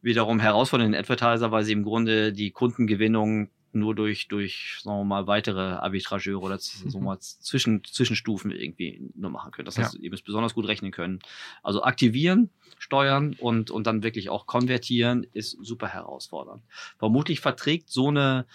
[0.02, 5.04] wiederum herausfordernd den Advertiser, weil sie im Grunde die Kundengewinnung nur durch, durch, sagen wir
[5.04, 9.66] mal, weitere Arbitrageure oder so mal Zwischen, Zwischenstufen irgendwie nur machen können.
[9.66, 10.00] Das heißt, ja.
[10.00, 11.20] ihr müsst besonders gut rechnen können.
[11.62, 16.62] Also aktivieren, steuern und, und dann wirklich auch konvertieren ist super herausfordernd.
[16.98, 18.46] Vermutlich verträgt so eine,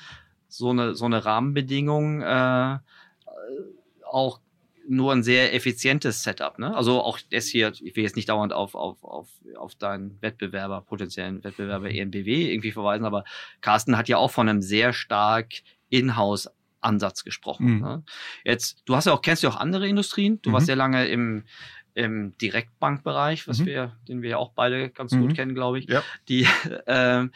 [0.47, 2.79] so eine, so eine Rahmenbedingung äh,
[4.09, 4.39] auch
[4.87, 6.59] nur ein sehr effizientes Setup.
[6.59, 6.75] Ne?
[6.75, 10.81] Also auch das hier, ich will jetzt nicht dauernd auf, auf, auf, auf deinen Wettbewerber,
[10.81, 11.95] potenziellen Wettbewerber mhm.
[11.95, 13.23] ENBW irgendwie verweisen, aber
[13.61, 15.53] Carsten hat ja auch von einem sehr stark
[15.89, 16.49] in-house
[16.81, 17.75] Ansatz gesprochen.
[17.75, 17.81] Mhm.
[17.81, 18.03] Ne?
[18.43, 20.41] Jetzt, du hast ja auch, kennst ja auch andere Industrien.
[20.41, 20.53] Du mhm.
[20.53, 21.43] warst sehr lange im,
[21.93, 23.65] im Direktbankbereich, was mhm.
[23.65, 25.33] wir, den wir ja auch beide ganz gut mhm.
[25.33, 25.87] kennen, glaube ich.
[25.87, 26.03] Ja.
[26.27, 26.47] Die,
[26.85, 27.27] äh,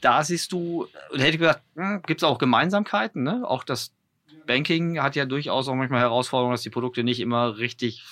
[0.00, 3.42] da siehst du, hätte ich gesagt, hm, gibt es auch Gemeinsamkeiten, ne?
[3.48, 3.92] Auch das
[4.46, 8.04] Banking hat ja durchaus auch manchmal Herausforderungen, dass die Produkte nicht immer richtig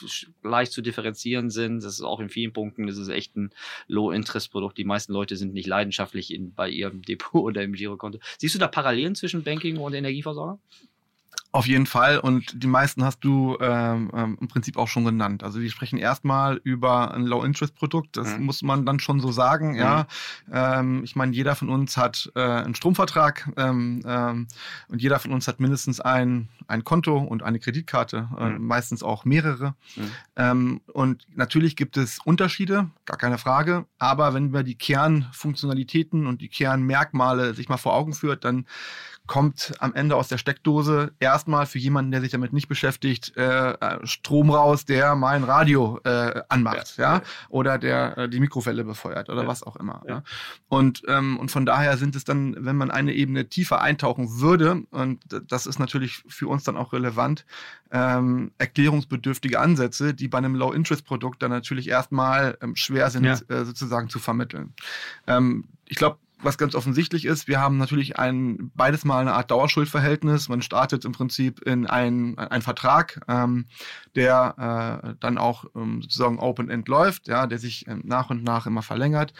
[0.42, 1.83] leicht zu differenzieren sind.
[1.83, 3.51] Das ist auch in vielen Punkten, das ist echt ein
[3.87, 4.77] Low-Interest-Produkt.
[4.77, 8.18] Die meisten Leute sind nicht leidenschaftlich in, bei ihrem Depot oder im Girokonto.
[8.38, 10.59] Siehst du da Parallelen zwischen Banking und Energieversorger?
[11.55, 15.45] Auf jeden Fall und die meisten hast du ähm, ähm, im Prinzip auch schon genannt.
[15.45, 18.47] Also wir sprechen erstmal über ein Low-Interest-Produkt, das mhm.
[18.47, 19.75] muss man dann schon so sagen.
[19.75, 19.77] Mhm.
[19.77, 20.07] Ja,
[20.53, 24.49] ähm, ich meine, jeder von uns hat äh, einen Stromvertrag ähm, ähm,
[24.88, 28.67] und jeder von uns hat mindestens ein, ein Konto und eine Kreditkarte, äh, mhm.
[28.67, 29.77] meistens auch mehrere.
[29.95, 30.11] Mhm.
[30.35, 33.87] Ähm, und natürlich gibt es Unterschiede, gar keine Frage.
[34.01, 38.67] Aber wenn man die Kernfunktionalitäten und die Kernmerkmale sich mal vor Augen führt, dann
[39.27, 43.75] kommt am Ende aus der Steckdose erstmal für jemanden, der sich damit nicht beschäftigt, äh,
[44.07, 47.23] Strom raus, der mein Radio äh, anmacht, ja, ja?
[47.49, 49.49] oder der äh, die Mikrowelle befeuert oder ja.
[49.49, 50.03] was auch immer.
[50.07, 50.15] Ja.
[50.17, 50.23] ja.
[50.69, 54.83] Und ähm, und von daher sind es dann, wenn man eine Ebene tiefer eintauchen würde,
[54.91, 57.47] und das ist natürlich für uns dann auch relevant,
[57.91, 64.11] ähm, erklärungsbedürftige Ansätze, die bei einem Low-Interest-Produkt dann natürlich erstmal ähm, schwer sind, äh, sozusagen
[64.11, 64.75] zu vermitteln.
[65.27, 69.51] Ähm, ich glaube, was ganz offensichtlich ist, wir haben natürlich ein beides mal eine Art
[69.51, 70.49] Dauerschuldverhältnis.
[70.49, 73.67] Man startet im Prinzip in einen, einen Vertrag, ähm,
[74.15, 78.67] der äh, dann auch ähm, sozusagen Open-End läuft, ja, der sich ähm, nach und nach
[78.67, 79.33] immer verlängert.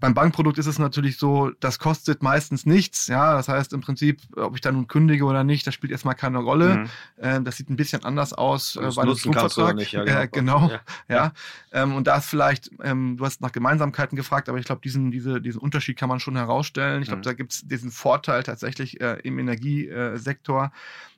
[0.00, 3.06] Beim Bankprodukt ist es natürlich so, das kostet meistens nichts.
[3.06, 6.14] Ja, das heißt im Prinzip, ob ich da nun kündige oder nicht, das spielt erstmal
[6.14, 6.76] keine Rolle.
[6.76, 6.88] Mhm.
[7.20, 9.76] Ähm, das sieht ein bisschen anders aus äh, bei einem Flugvertrag.
[9.76, 10.20] Nicht, ja, genau.
[10.20, 10.70] Äh, genau.
[10.70, 10.80] Ja.
[11.14, 11.32] ja.
[11.72, 15.10] Ähm, und da ist vielleicht, ähm, du hast nach Gemeinsamkeiten gefragt, aber ich glaube, diesen,
[15.10, 17.02] diese, diesen Unterschied kann man schon herausstellen.
[17.02, 17.24] Ich glaube, mhm.
[17.24, 20.72] da gibt es diesen Vorteil tatsächlich äh, im Energiesektor,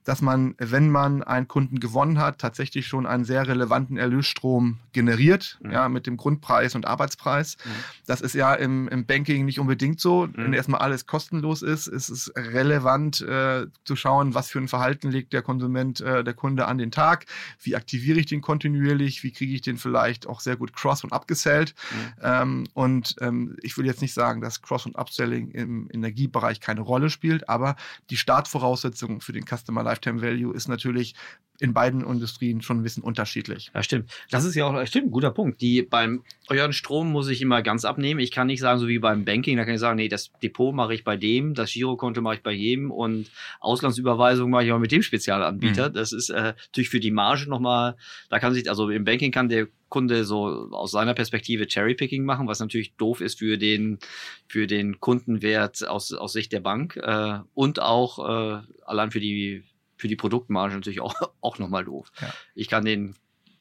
[0.05, 5.59] dass man, wenn man einen Kunden gewonnen hat, tatsächlich schon einen sehr relevanten Erlösstrom generiert,
[5.62, 5.71] mhm.
[5.71, 7.57] ja, mit dem Grundpreis und Arbeitspreis.
[7.64, 7.71] Mhm.
[8.07, 10.26] Das ist ja im, im Banking nicht unbedingt so.
[10.26, 10.32] Mhm.
[10.37, 15.11] Wenn erstmal alles kostenlos ist, ist es relevant äh, zu schauen, was für ein Verhalten
[15.11, 17.26] legt der Konsument, äh, der Kunde an den Tag,
[17.61, 21.12] wie aktiviere ich den kontinuierlich, wie kriege ich den vielleicht auch sehr gut cross- und
[21.12, 21.74] abgesellt.
[21.90, 22.12] Mhm.
[22.22, 26.80] Ähm, und ähm, ich will jetzt nicht sagen, dass Cross- und Upselling im Energiebereich keine
[26.80, 27.76] Rolle spielt, aber
[28.11, 31.14] die Startvoraussetzungen für den Customer Lifetime Value ist natürlich
[31.62, 33.70] in beiden Industrien schon ein bisschen unterschiedlich.
[33.72, 34.11] Ja, stimmt.
[34.31, 35.61] Das ist ja auch stimmt, ein guter Punkt.
[35.61, 38.18] Die beim euren Strom muss ich immer ganz abnehmen.
[38.18, 40.75] Ich kann nicht sagen, so wie beim Banking, da kann ich sagen, nee, das Depot
[40.75, 44.81] mache ich bei dem, das Girokonto mache ich bei jedem und Auslandsüberweisung mache ich auch
[44.81, 45.90] mit dem Spezialanbieter.
[45.90, 45.94] Mhm.
[45.94, 47.94] Das ist äh, natürlich für die Marge nochmal,
[48.29, 52.48] da kann sich, also im Banking kann der Kunde so aus seiner Perspektive Cherrypicking machen,
[52.48, 54.01] was natürlich doof ist für den,
[54.48, 59.62] für den Kundenwert aus, aus Sicht der Bank äh, und auch äh, allein für die
[60.02, 62.10] für die Produktmarge natürlich auch, auch nochmal doof.
[62.20, 62.34] Ja.
[62.56, 63.14] Ich kann den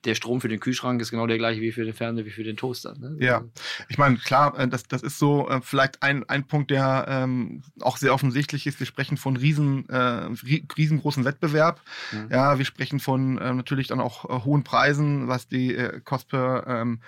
[0.05, 2.43] der Strom für den Kühlschrank ist genau der gleiche wie für den Fernseher, wie für
[2.43, 2.95] den Toaster.
[2.97, 3.17] Ne?
[3.19, 3.43] Ja,
[3.89, 7.63] ich meine, klar, äh, das, das ist so äh, vielleicht ein, ein Punkt, der ähm,
[7.81, 8.79] auch sehr offensichtlich ist.
[8.79, 10.27] Wir sprechen von riesen, äh,
[10.77, 11.81] riesengroßen Wettbewerb.
[12.11, 12.27] Mhm.
[12.31, 16.29] Ja, wir sprechen von äh, natürlich dann auch äh, hohen Preisen, was die äh, Cost
[16.29, 16.99] per ähm,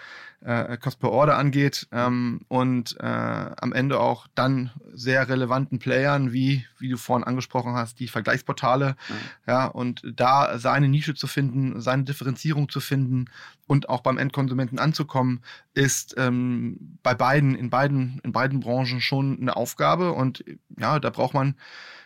[0.46, 6.34] äh, Cost per Order angeht ähm, und äh, am Ende auch dann sehr relevanten Playern,
[6.34, 9.14] wie, wie du vorhin angesprochen hast, die Vergleichsportale, mhm.
[9.48, 13.26] ja, und da seine Nische zu finden, seine Differenzierung zu finden
[13.68, 15.42] und auch beim Endkonsumenten anzukommen,
[15.74, 20.44] ist ähm, bei beiden, in beiden, in beiden Branchen schon eine Aufgabe und
[20.78, 21.56] ja, da braucht man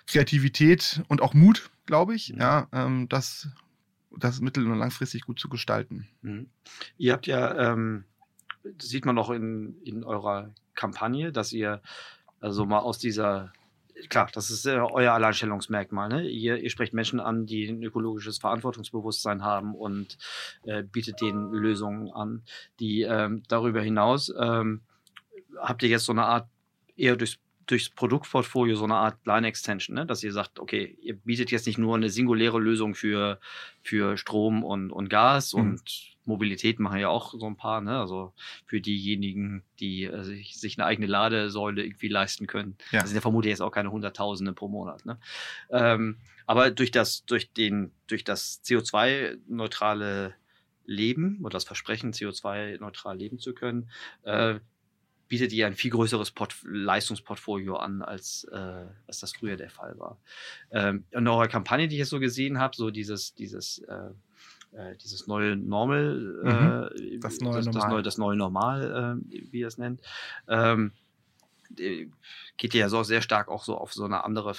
[0.07, 2.39] Kreativität und auch Mut, glaube ich, mhm.
[2.39, 3.49] ja, ähm, das
[4.19, 6.07] das mittel- und langfristig gut zu gestalten.
[6.21, 6.49] Mhm.
[6.97, 8.05] Ihr habt ja ähm,
[8.77, 11.81] das sieht man auch in, in eurer Kampagne, dass ihr
[12.39, 13.51] also mal aus dieser,
[14.09, 16.09] klar, das ist äh, euer Alleinstellungsmerkmal.
[16.09, 16.27] Ne?
[16.27, 20.17] Ihr, ihr sprecht Menschen an, die ein ökologisches Verantwortungsbewusstsein haben und
[20.63, 22.43] äh, bietet denen Lösungen an,
[22.79, 24.81] die ähm, darüber hinaus ähm,
[25.59, 26.47] habt ihr jetzt so eine Art
[26.95, 30.05] eher durchs durchs Produktportfolio so eine Art Line Extension, ne?
[30.05, 33.39] dass ihr sagt, okay, ihr bietet jetzt nicht nur eine singuläre Lösung für,
[33.83, 35.59] für Strom und, und Gas mhm.
[35.59, 37.99] und Mobilität machen ja auch so ein paar, ne?
[37.99, 38.33] Also
[38.65, 42.77] für diejenigen, die sich, sich eine eigene Ladesäule irgendwie leisten können.
[42.91, 43.01] Ja.
[43.01, 45.05] Das sind ja vermutlich jetzt auch keine Hunderttausende pro Monat.
[45.05, 45.19] Ne?
[45.69, 50.35] Ähm, aber durch das, durch den, durch das CO2-neutrale
[50.85, 53.89] Leben oder das Versprechen, CO2-neutral leben zu können,
[54.23, 54.59] äh,
[55.27, 59.99] bietet ihr ein viel größeres Port Leistungsportfolio an, als, äh, als das früher der Fall
[59.99, 60.19] war.
[60.71, 64.11] Ähm, in eurer Kampagne, die ich jetzt so gesehen habe, so dieses, dieses äh,
[64.77, 66.49] äh, dieses neue Normal, mhm.
[66.49, 67.81] äh, das, neue das, Normal.
[67.81, 70.01] Das, neue, das neue Normal, äh, wie ihr es nennt,
[70.47, 70.91] ähm,
[72.57, 74.55] geht ja so sehr stark auch so auf so eine andere,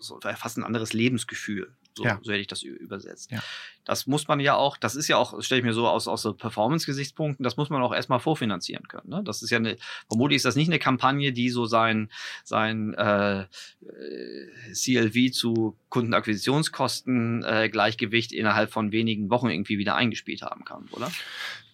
[0.00, 1.72] so fast ein anderes Lebensgefühl.
[1.94, 2.18] So, ja.
[2.22, 3.30] so hätte ich das übersetzt.
[3.30, 3.42] Ja.
[3.84, 6.22] Das muss man ja auch, das ist ja auch, stelle ich mir so aus, aus
[6.22, 9.08] so Performance-Gesichtspunkten, das muss man auch erstmal vorfinanzieren können.
[9.08, 9.22] Ne?
[9.24, 9.76] Das ist ja eine,
[10.08, 12.10] vermutlich ist das nicht eine Kampagne, die so sein,
[12.44, 13.46] sein äh,
[14.72, 21.10] CLV zu Kundenakquisitionskosten äh, Gleichgewicht innerhalb von wenigen Wochen irgendwie wieder eingespielt haben kann, oder?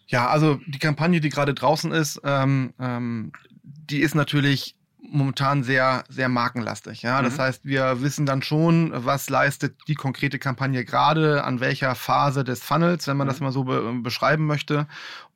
[0.08, 4.76] Ja, also die Kampagne, die gerade draußen ist, ähm, ähm, die ist natürlich
[5.10, 7.02] momentan sehr, sehr markenlastig.
[7.02, 7.22] Ja?
[7.22, 7.42] Das Mhm.
[7.42, 12.62] heißt, wir wissen dann schon, was leistet die konkrete Kampagne gerade, an welcher Phase des
[12.62, 13.46] Funnels, wenn man das Mhm.
[13.46, 14.86] mal so be beschreiben möchte.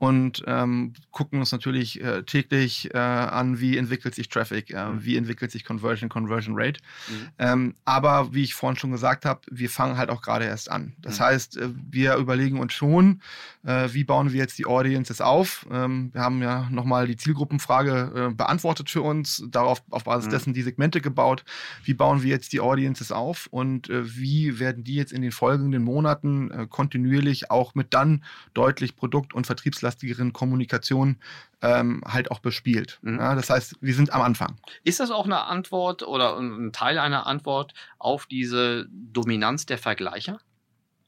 [0.01, 5.05] Und ähm, gucken uns natürlich äh, täglich äh, an, wie entwickelt sich Traffic, äh, Mhm.
[5.05, 6.81] wie entwickelt sich Conversion, Conversion Rate.
[7.09, 7.29] Mhm.
[7.39, 10.95] Ähm, aber wie ich vorhin schon gesagt habe, wir fangen halt auch gerade erst an.
[11.03, 11.25] Das Mhm.
[11.25, 13.21] heißt, äh, wir überlegen uns schon,
[13.63, 15.67] äh, wie bauen wir jetzt die Audiences auf.
[15.71, 20.31] Ähm, wir haben ja nochmal die Zielgruppenfrage äh, beantwortet für uns, darauf auf Basis Mhm.
[20.31, 21.45] dessen die Segmente gebaut.
[21.85, 25.83] Wie bauen wir jetzt die Audiences auf und wie werden die jetzt in den folgenden
[25.85, 29.45] Monaten kontinuierlich auch mit dann deutlich produkt- und
[29.91, 31.17] vertriebslastigeren Kommunikation
[31.63, 32.99] ähm, halt auch bespielt.
[33.03, 33.19] Mhm.
[33.19, 34.57] Ja, das heißt, wir sind am Anfang.
[34.85, 40.41] Ist das auch eine Antwort oder ein Teil einer Antwort auf diese Dominanz der Vergleicher?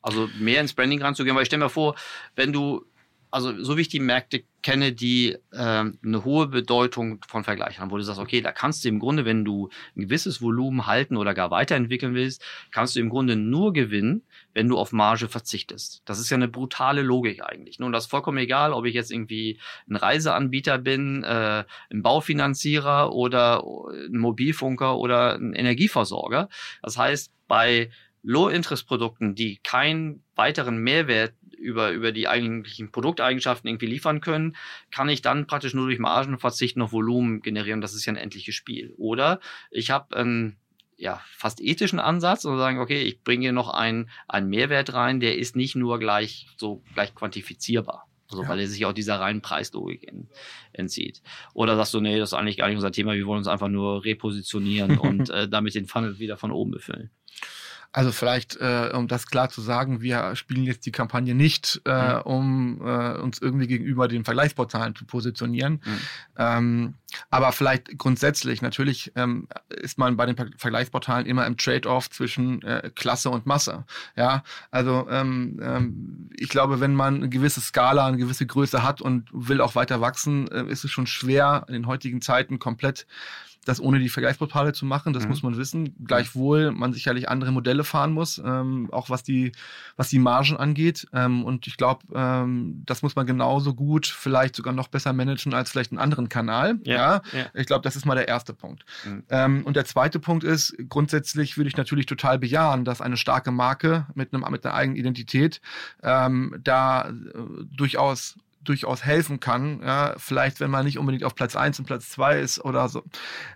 [0.02, 1.94] Also mehr ins Branding ranzugehen, weil ich stelle mir vor,
[2.34, 2.84] wenn du,
[3.30, 7.90] also so wie ich die Märkte kenne, die ähm, eine hohe Bedeutung von Vergleichern haben,
[7.90, 11.16] wo du sagst, okay, da kannst du im Grunde, wenn du ein gewisses Volumen halten
[11.16, 14.22] oder gar weiterentwickeln willst, kannst du im Grunde nur gewinnen,
[14.54, 16.02] wenn du auf Marge verzichtest.
[16.04, 17.78] Das ist ja eine brutale Logik eigentlich.
[17.78, 23.12] Nun, das ist vollkommen egal, ob ich jetzt irgendwie ein Reiseanbieter bin, äh, ein Baufinanzierer
[23.12, 26.48] oder ein Mobilfunker oder ein Energieversorger.
[26.82, 27.90] Das heißt, bei
[28.22, 34.56] Low-Interest-Produkten, die keinen weiteren Mehrwert über, über die eigentlichen Produkteigenschaften irgendwie liefern können,
[34.90, 37.80] kann ich dann praktisch nur durch Margenverzicht noch Volumen generieren.
[37.80, 38.92] Das ist ja ein endliches Spiel.
[38.98, 40.56] Oder ich habe einen
[40.96, 45.18] ja, fast ethischen Ansatz und sagen, okay, ich bringe hier noch einen, einen Mehrwert rein,
[45.20, 48.06] der ist nicht nur gleich so gleich quantifizierbar.
[48.30, 48.48] Also, Ja.
[48.48, 50.28] weil er sich auch dieser reinen Preislogik en-
[50.72, 51.20] entzieht.
[51.54, 53.68] Oder sagst du, nee, das ist eigentlich gar nicht unser Thema, wir wollen uns einfach
[53.68, 57.10] nur repositionieren und äh, damit den Funnel wieder von oben befüllen.
[57.94, 62.14] Also vielleicht, äh, um das klar zu sagen, wir spielen jetzt die Kampagne nicht, äh,
[62.14, 62.20] Mhm.
[62.22, 65.82] um äh, uns irgendwie gegenüber den Vergleichsportalen zu positionieren.
[65.84, 65.98] Mhm.
[66.38, 66.94] Ähm,
[67.28, 72.62] aber vielleicht grundsätzlich, natürlich ähm, ist man bei den Ver- Vergleichsportalen immer im Trade-off zwischen
[72.62, 73.84] äh, Klasse und Masse.
[74.16, 79.02] Ja, also ähm, ähm, ich glaube, wenn man eine gewisse Skala, eine gewisse Größe hat
[79.02, 83.06] und will auch weiter wachsen, äh, ist es schon schwer in den heutigen Zeiten komplett
[83.64, 85.28] das ohne die Vergleichsportale zu machen, das Mhm.
[85.30, 85.94] muss man wissen.
[86.04, 89.52] Gleichwohl man sicherlich andere Modelle fahren muss, ähm, auch was die,
[89.96, 91.06] was die Margen angeht.
[91.12, 95.54] Ähm, und ich glaube, ähm, das muss man genauso gut, vielleicht sogar noch besser managen
[95.54, 96.78] als vielleicht einen anderen Kanal.
[96.84, 97.22] Ja.
[97.32, 97.46] ja.
[97.54, 98.84] Ich glaube, das ist mal der erste Punkt.
[99.04, 99.22] Mhm.
[99.30, 103.52] Ähm, und der zweite Punkt ist, grundsätzlich würde ich natürlich total bejahen, dass eine starke
[103.52, 105.60] Marke mit, einem, mit einer eigenen Identität
[106.02, 107.12] ähm, da äh,
[107.70, 112.10] durchaus durchaus helfen kann, ja, vielleicht wenn man nicht unbedingt auf Platz eins und Platz
[112.10, 113.02] zwei ist oder so,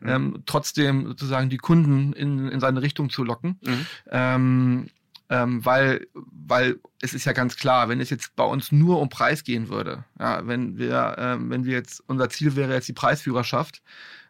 [0.01, 0.09] Mhm.
[0.09, 3.59] ähm, trotzdem sozusagen die Kunden in, in seine Richtung zu locken.
[3.63, 3.87] Mhm.
[4.11, 4.87] Ähm,
[5.29, 9.09] ähm, weil, weil es ist ja ganz klar, wenn es jetzt bei uns nur um
[9.09, 12.93] Preis gehen würde, ja, wenn wir, ähm, wenn wir jetzt, unser Ziel wäre jetzt die
[12.93, 13.83] Preisführerschaft,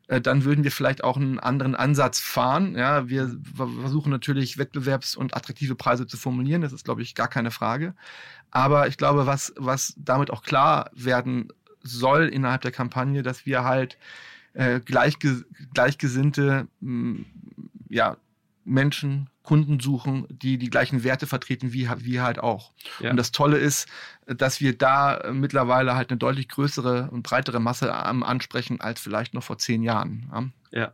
[0.08, 2.76] dann würden wir vielleicht auch einen anderen Ansatz fahren.
[2.76, 6.62] Ja, wir ver- versuchen natürlich wettbewerbs- und attraktive Preise zu formulieren.
[6.62, 7.94] Das ist, glaube ich, gar keine Frage.
[8.50, 11.48] Aber ich glaube, was, was damit auch klar werden
[11.82, 13.98] soll innerhalb der Kampagne, dass wir halt
[14.54, 17.24] äh, gleichge gleichgesinnte mh,
[17.88, 18.16] ja,
[18.66, 22.72] Menschen, Kunden suchen, die die gleichen Werte vertreten wie wir halt auch.
[23.00, 23.10] Ja.
[23.10, 23.88] Und das Tolle ist,
[24.26, 29.34] dass wir da äh, mittlerweile halt eine deutlich größere und breitere Masse ansprechen als vielleicht
[29.34, 30.52] noch vor zehn Jahren.
[30.72, 30.92] Ja.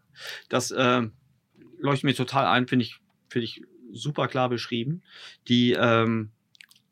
[0.51, 1.03] Das äh,
[1.79, 5.03] leuchtet mir total ein, finde ich, finde ich super klar beschrieben.
[5.49, 6.31] Die, ähm,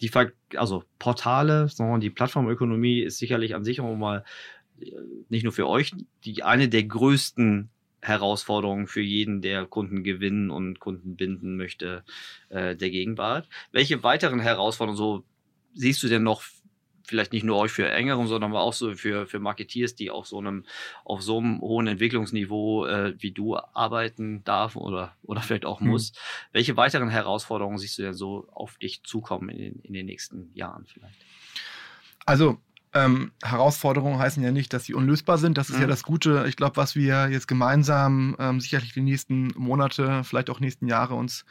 [0.01, 4.25] die Ver also Portale, sondern die Plattformökonomie ist sicherlich an sich auch mal
[4.81, 4.91] äh,
[5.29, 5.93] nicht nur für euch
[6.25, 7.69] die eine der größten
[8.03, 12.05] Herausforderungen für jeden, der Kunden gewinnen und Kunden binden möchte,
[12.49, 13.49] äh, der Gegenwart.
[13.73, 15.25] Welche weiteren Herausforderungen so
[15.75, 16.43] siehst du denn noch
[17.11, 20.39] vielleicht nicht nur euch für engeren, sondern auch so für, für Marketeers, die auf so
[20.39, 20.65] einem,
[21.05, 25.89] auf so einem hohen Entwicklungsniveau äh, wie du arbeiten darf oder, oder vielleicht auch Hm.
[25.89, 26.13] muss.
[26.53, 30.51] Welche weiteren Herausforderungen siehst du denn so auf dich zukommen in den, in den nächsten
[30.55, 31.19] Jahren vielleicht?
[32.25, 32.61] Also
[32.93, 35.57] ähm, Herausforderungen heißen ja nicht, dass sie unlösbar sind.
[35.59, 35.83] Das ist Mhm.
[35.83, 36.45] ja das Gute.
[36.49, 41.15] Ich glaube, was wir jetzt gemeinsam ähm, sicherlich die nächsten Monate, vielleicht auch nächsten Jahre
[41.15, 41.45] uns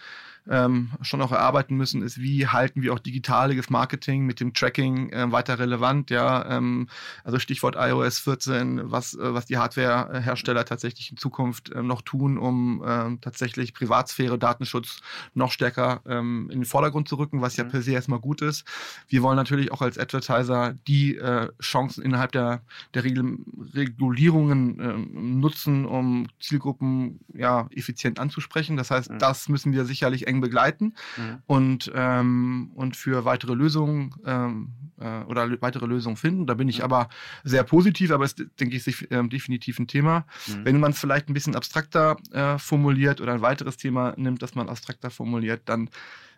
[0.50, 5.12] ähm, schon auch erarbeiten müssen, ist, wie halten wir auch digitales Marketing mit dem Tracking
[5.14, 6.10] äh, weiter relevant.
[6.10, 6.88] Ja, ähm,
[7.24, 12.38] also Stichwort iOS 14, was, äh, was die Hardwarehersteller tatsächlich in Zukunft ähm, noch tun,
[12.40, 15.02] um ähm, tatsächlich Privatsphäre, Datenschutz
[15.36, 17.70] noch stärker ähm, in den Vordergrund zu rücken, was ja Mhm.
[17.70, 18.66] per se erstmal gut ist.
[19.08, 22.62] Wir wollen natürlich auch als Advertiser die äh, Chancen innerhalb der,
[22.96, 23.38] der Regel
[23.76, 28.78] Regulierungen ähm, nutzen, um Zielgruppen ja, effizient anzusprechen.
[28.78, 29.20] Das heißt, Mhm.
[29.20, 31.38] das müssen wir sicherlich eng eng begleiten mhm.
[31.46, 36.48] und, ähm, und für weitere Lösungen ähm, äh, oder weitere Lösungen finden.
[36.48, 36.86] Da bin ich mhm.
[36.86, 37.10] aber
[37.44, 40.26] sehr positiv, aber es denke ich, ist äh, definitiv ein Thema.
[40.48, 40.66] Mhm.
[40.66, 44.56] Wenn man es vielleicht ein bisschen abstrakter äh, formuliert oder ein weiteres Thema nimmt, das
[44.56, 45.90] man abstrakter formuliert, dann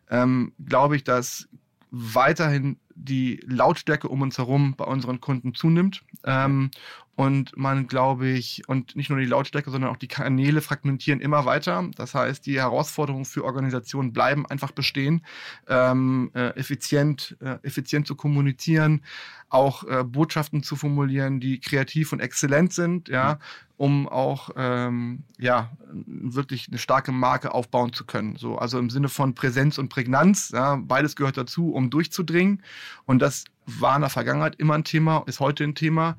[0.10, 1.48] ähm, glaube ich, dass
[1.92, 6.04] weiterhin die Lautstärke um uns herum bei unseren Kunden zunimmt.
[6.24, 6.72] Ähm,
[7.16, 11.46] und man, glaube ich, und nicht nur die Lautstärke, sondern auch die Kanäle fragmentieren immer
[11.46, 11.88] weiter.
[11.96, 15.26] Das heißt, die Herausforderungen für Organisationen bleiben einfach bestehen,
[15.68, 19.02] ähm, äh, effizient, äh, effizient zu kommunizieren,
[19.50, 23.40] auch äh, Botschaften zu formulieren, die kreativ und exzellent sind, ja,
[23.76, 28.38] um auch ähm, ja, wirklich eine starke Marke aufbauen zu können.
[28.38, 32.64] So, also im Sinne von Präsenz und Prägnanz, ja, beides gehört dazu, um durchzudringen.
[33.06, 36.16] Und das war in der Vergangenheit immer ein Thema, ist heute ein Thema.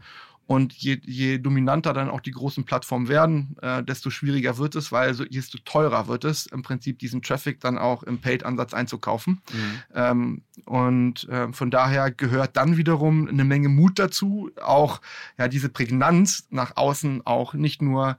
[0.46, 4.92] Und je, je dominanter dann auch die großen Plattformen werden, äh, desto schwieriger wird es,
[4.92, 9.40] weil so, desto teurer wird es, im Prinzip diesen Traffic dann auch im Paid-Ansatz einzukaufen.
[9.52, 9.82] Mhm.
[9.94, 15.00] Ähm, und äh, von daher gehört dann wiederum eine Menge Mut dazu, auch
[15.38, 18.18] ja, diese Prägnanz nach außen auch nicht nur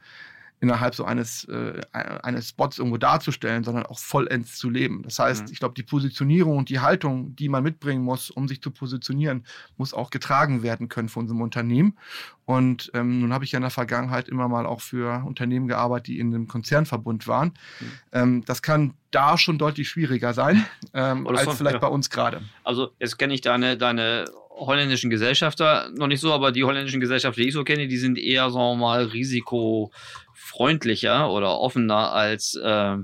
[0.64, 5.04] innerhalb so eines, äh, eines Spots irgendwo darzustellen, sondern auch vollends zu leben.
[5.04, 5.52] Das heißt, mhm.
[5.52, 9.46] ich glaube, die Positionierung und die Haltung, die man mitbringen muss, um sich zu positionieren,
[9.76, 11.98] muss auch getragen werden können von unserem Unternehmen.
[12.46, 16.08] Und ähm, nun habe ich ja in der Vergangenheit immer mal auch für Unternehmen gearbeitet,
[16.08, 17.50] die in einem Konzernverbund waren.
[17.50, 17.92] Mhm.
[18.14, 21.80] Ähm, das kann da schon deutlich schwieriger sein, ähm, als von, vielleicht ja.
[21.80, 22.42] bei uns gerade.
[22.64, 24.26] Also jetzt kenne ich deine, deine
[24.56, 28.18] holländischen Gesellschafter noch nicht so, aber die holländischen Gesellschafter, die ich so kenne, die sind
[28.18, 29.92] eher, sagen wir mal, Risiko
[30.34, 32.98] freundlicher oder offener als, äh,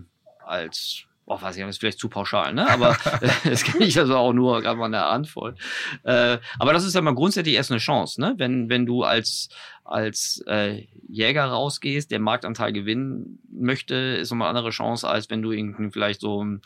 [0.45, 2.69] als boah, weiß ich, das ist vielleicht zu pauschal, ne?
[2.69, 2.97] Aber
[3.43, 5.55] das kenne ich also auch nur gerade mal eine Handvoll.
[6.03, 8.33] Äh, aber das ist ja mal grundsätzlich erst eine Chance, ne?
[8.37, 9.49] Wenn, wenn du als,
[9.83, 15.41] als äh, Jäger rausgehst, der Marktanteil gewinnen möchte, ist nochmal eine andere Chance, als wenn
[15.41, 16.61] du irgendwie vielleicht so einen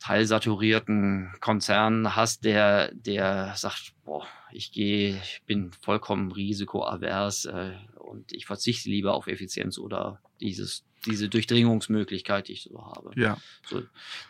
[0.00, 7.72] teilsaturierten Konzern hast, der, der sagt, boah, ich gehe, ich bin vollkommen risikoavers, äh,
[8.08, 13.10] und ich verzichte lieber auf Effizienz oder dieses, diese Durchdringungsmöglichkeit, die ich so habe.
[13.16, 13.36] Ja.
[13.66, 13.82] So,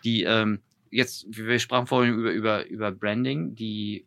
[0.04, 0.60] die, ähm,
[0.90, 4.04] jetzt, wir sprachen vorhin über, über, über Branding, die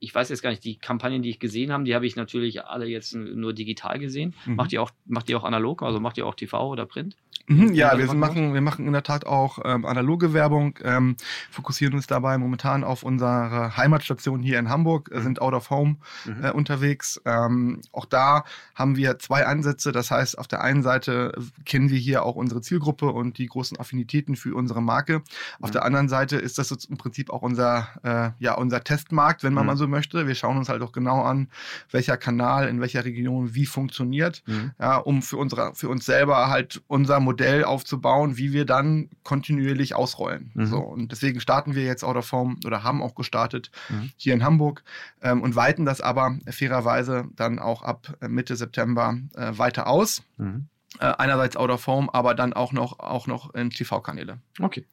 [0.00, 2.64] ich weiß jetzt gar nicht, die Kampagnen, die ich gesehen habe, die habe ich natürlich
[2.64, 4.34] alle jetzt nur digital gesehen.
[4.46, 4.54] Mhm.
[4.54, 7.16] Macht ihr auch, macht ihr auch analog, also macht ihr auch TV oder Print?
[7.46, 11.16] Mhm, ja, wir machen, wir machen in der Tat auch ähm, analoge Werbung, ähm,
[11.50, 15.96] fokussieren uns dabei momentan auf unsere Heimatstation hier in Hamburg, äh, sind out of home
[16.26, 16.44] mhm.
[16.44, 17.20] äh, unterwegs.
[17.24, 19.92] Ähm, auch da haben wir zwei Ansätze.
[19.92, 21.32] Das heißt, auf der einen Seite
[21.64, 25.22] kennen wir hier auch unsere Zielgruppe und die großen Affinitäten für unsere Marke.
[25.60, 25.72] Auf mhm.
[25.72, 29.64] der anderen Seite ist das im Prinzip auch unser, äh, ja, unser Testmarkt, wenn man
[29.64, 29.68] mhm.
[29.68, 30.26] mal so möchte.
[30.26, 31.48] Wir schauen uns halt auch genau an,
[31.90, 34.72] welcher Kanal in welcher Region wie funktioniert, mhm.
[34.78, 39.94] ja, um für unsere, für uns selber halt unser Modell aufzubauen, wie wir dann kontinuierlich
[39.94, 40.50] ausrollen.
[40.54, 40.66] Mhm.
[40.66, 44.10] So, und deswegen starten wir jetzt Out of Form oder haben auch gestartet mhm.
[44.16, 44.82] hier in Hamburg
[45.20, 50.22] ähm, und weiten das aber fairerweise dann auch ab Mitte September äh, weiter aus.
[50.38, 50.68] Mhm.
[51.00, 54.38] Äh, einerseits Out of Form, aber dann auch noch, auch noch in TV-Kanäle.
[54.58, 54.86] Okay.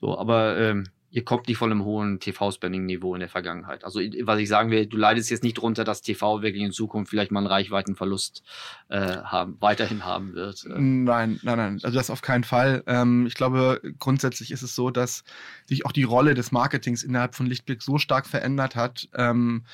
[0.00, 3.84] So, aber ähm, ihr kommt nicht von einem hohen TV-Spending-Niveau in der Vergangenheit.
[3.84, 7.10] Also was ich sagen will, du leidest jetzt nicht darunter, dass TV wirklich in Zukunft
[7.10, 8.42] vielleicht mal einen Reichweitenverlust
[8.88, 10.64] äh, haben, weiterhin haben wird.
[10.66, 10.78] Äh.
[10.78, 11.80] Nein, nein, nein.
[11.82, 12.84] Also das auf keinen Fall.
[12.86, 15.24] Ähm, ich glaube, grundsätzlich ist es so, dass
[15.66, 19.08] sich auch die Rolle des Marketings innerhalb von Lichtblick so stark verändert hat.
[19.14, 19.64] Ähm,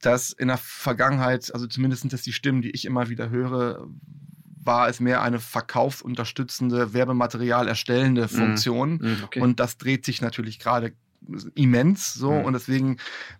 [0.00, 3.88] dass in der Vergangenheit, also zumindest sind das die Stimmen, die ich immer wieder höre,
[4.68, 8.28] war es mehr eine verkaufsunterstützende, Werbematerial erstellende mhm.
[8.28, 8.90] Funktion.
[8.96, 9.40] Mm, okay.
[9.40, 10.92] Und das dreht sich natürlich gerade
[11.54, 12.44] immens so mm.
[12.44, 12.98] und deswegen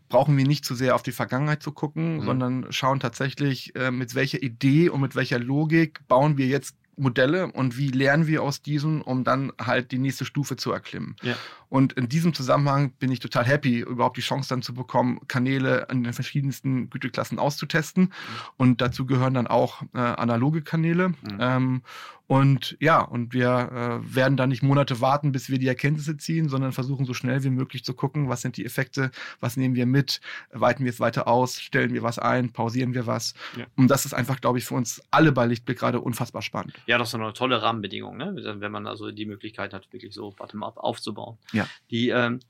[0.08, 2.22] brauchen wir nicht zu sehr auf die Vergangenheit zu gucken, mm.
[2.22, 7.50] sondern schauen tatsächlich, äh, mit welcher Idee und mit welcher Logik bauen wir jetzt Modelle
[7.52, 11.16] und wie lernen wir aus diesen, um dann halt die nächste Stufe zu erklimmen.
[11.22, 11.34] Ja.
[11.68, 15.86] Und in diesem Zusammenhang bin ich total happy, überhaupt die Chance dann zu bekommen, Kanäle
[15.90, 18.04] in den verschiedensten Güteklassen auszutesten.
[18.04, 18.10] Mhm.
[18.56, 21.10] Und dazu gehören dann auch äh, analoge Kanäle.
[21.10, 21.38] Mhm.
[21.38, 21.82] Ähm,
[22.28, 26.50] und ja, und wir äh, werden da nicht Monate warten, bis wir die Erkenntnisse ziehen,
[26.50, 29.10] sondern versuchen so schnell wie möglich zu gucken, was sind die Effekte,
[29.40, 30.20] was nehmen wir mit,
[30.52, 33.32] weiten wir es weiter aus, stellen wir was ein, pausieren wir was.
[33.56, 33.64] Ja.
[33.76, 36.74] Und das ist einfach, glaube ich, für uns alle bei Lichtblick gerade unfassbar spannend.
[36.86, 38.34] Ja, das ist eine tolle Rahmenbedingung, ne?
[38.60, 41.38] wenn man also die Möglichkeit hat, wirklich so bottom-up aufzubauen.
[41.52, 41.66] Ja.
[41.90, 42.40] Die, ähm,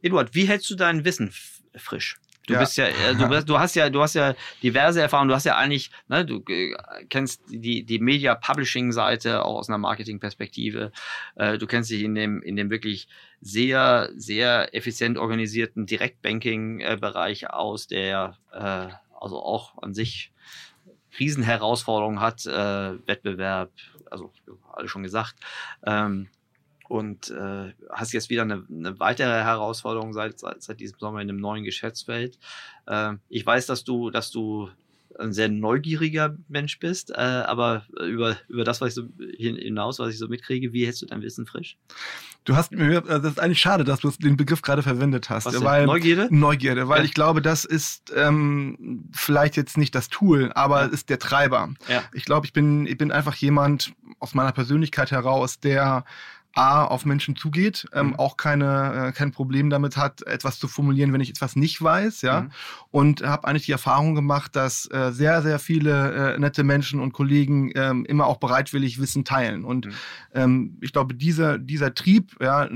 [0.00, 1.30] Eduard, wie hältst du dein Wissen
[1.74, 2.16] frisch?
[2.46, 2.60] Du ja.
[2.60, 5.28] bist ja, äh, du, bist, du hast ja, du hast ja diverse Erfahrungen.
[5.28, 6.74] Du hast ja eigentlich, ne, du äh,
[7.08, 10.92] kennst die die Media Publishing Seite auch aus einer Marketing-Perspektive.
[11.34, 13.08] Äh, du kennst dich in dem in dem wirklich
[13.40, 20.32] sehr sehr effizient organisierten Direktbanking-Bereich aus, der also auch an sich
[21.18, 23.70] Riesenherausforderungen hat, Wettbewerb,
[24.10, 24.32] also
[24.72, 25.36] alle schon gesagt.
[25.84, 26.28] Ähm,
[26.88, 31.28] und äh, hast jetzt wieder eine, eine weitere Herausforderung seit, seit, seit diesem Sommer in
[31.28, 32.38] einem neuen Geschäftsfeld.
[32.86, 34.68] Äh, ich weiß, dass du, dass du
[35.18, 39.04] ein sehr neugieriger Mensch bist, äh, aber über, über das, was ich so
[39.38, 41.78] hinaus, was ich so mitkriege, wie hältst du dein Wissen frisch?
[42.44, 45.46] Du hast mir, das ist eigentlich schade, dass du den Begriff gerade verwendet hast.
[45.46, 46.28] Was weil, Neugierde?
[46.30, 47.04] Neugierde, weil Ja.
[47.04, 50.86] ich glaube, das ist ähm, vielleicht jetzt nicht das Tool, aber Ja.
[50.86, 51.70] es ist der Treiber.
[51.88, 52.04] Ja.
[52.12, 56.04] Ich glaube, ich bin, ich bin einfach jemand aus meiner Persönlichkeit heraus, der
[56.56, 58.14] A, auf Menschen zugeht, ähm, Mhm.
[58.16, 62.22] auch keine, äh, kein Problem damit hat, etwas zu formulieren, wenn ich etwas nicht weiß,
[62.22, 62.42] ja.
[62.42, 62.50] Mhm.
[62.90, 67.12] Und habe eigentlich die Erfahrung gemacht, dass äh, sehr, sehr viele äh, nette Menschen und
[67.12, 69.64] Kollegen ähm, immer auch bereitwillig Wissen teilen.
[69.64, 69.92] Und Mhm.
[70.34, 72.68] ähm, ich glaube, dieser, dieser Trieb, ja,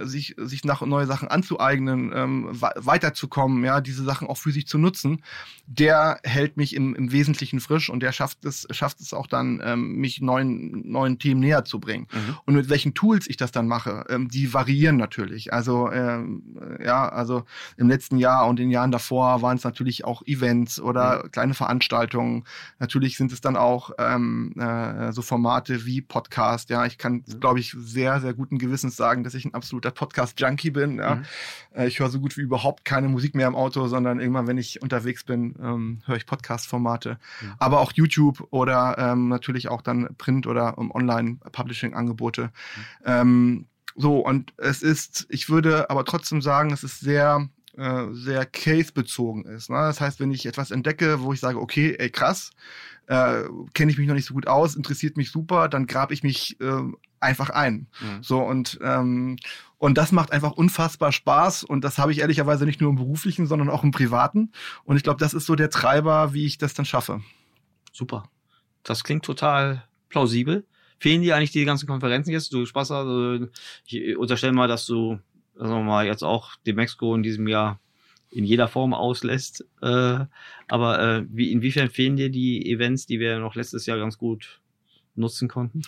[0.00, 4.78] sich, sich nach neue Sachen anzueignen, ähm, weiterzukommen, ja, diese Sachen auch für sich zu
[4.78, 5.22] nutzen,
[5.66, 9.60] der hält mich im, im Wesentlichen frisch und der schafft es, schafft es auch dann,
[9.64, 12.08] ähm, mich neuen, neuen Themen näher zu bringen.
[12.12, 12.36] Mhm.
[12.46, 15.52] Und mit welchen Tools ich das dann mache, ähm, die variieren natürlich.
[15.52, 16.42] Also ähm,
[16.78, 17.44] äh, ja, also
[17.76, 21.54] im letzten Jahr und in den Jahren davor waren es natürlich auch Events oder kleine
[21.54, 22.44] Veranstaltungen.
[22.78, 26.70] Natürlich sind es dann auch ähm, äh, so Formate wie Podcast.
[26.70, 27.40] Ja, ich kann, Mhm.
[27.40, 30.96] glaube ich, sehr, sehr guten Gewissens sagen, dass ich ein absoluter Podcast-Junkie bin.
[30.96, 31.16] Ja.
[31.16, 31.22] Mhm.
[31.74, 34.58] Äh, Ich höre so gut wie überhaupt keine Musik mehr im Auto, sondern irgendwann, wenn
[34.58, 37.18] ich unterwegs bin, ähm, höre ich Podcast-Formate.
[37.40, 37.52] Mhm.
[37.58, 42.50] Aber auch YouTube oder ähm, natürlich auch dann Print- oder ähm, Online-Publishing-Angebote.
[43.20, 48.46] Ähm, so, und es ist, ich würde aber trotzdem sagen, es ist sehr, äh, sehr
[48.46, 49.70] case-bezogen ist.
[49.70, 49.76] Ne?
[49.76, 52.50] Das heißt, wenn ich etwas entdecke, wo ich sage, okay, ey, krass,
[53.06, 53.42] äh,
[53.74, 56.60] kenne ich mich noch nicht so gut aus, interessiert mich super, dann grab ich mich
[56.60, 56.82] äh,
[57.20, 57.88] einfach ein.
[58.00, 58.22] Mhm.
[58.22, 59.36] So und ähm,
[59.78, 63.46] und das macht einfach unfassbar Spaß und das habe ich ehrlicherweise nicht nur im beruflichen,
[63.46, 64.52] sondern auch im privaten.
[64.84, 67.22] Und ich glaube, das ist so der Treiber, wie ich das dann schaffe.
[67.92, 68.28] Super.
[68.82, 70.66] Das klingt total plausibel.
[70.98, 72.52] Fehlen dir eigentlich die ganzen Konferenzen jetzt?
[72.52, 73.46] Du Spaß, also
[73.86, 75.18] ich unterstelle mal, dass du
[75.58, 77.80] sagen wir mal jetzt auch die Mexiko in diesem Jahr
[78.30, 79.66] in jeder Form auslässt.
[79.82, 80.26] Äh,
[80.68, 84.60] aber äh, wie, inwiefern fehlen dir die Events, die wir noch letztes Jahr ganz gut
[85.14, 85.82] nutzen konnten?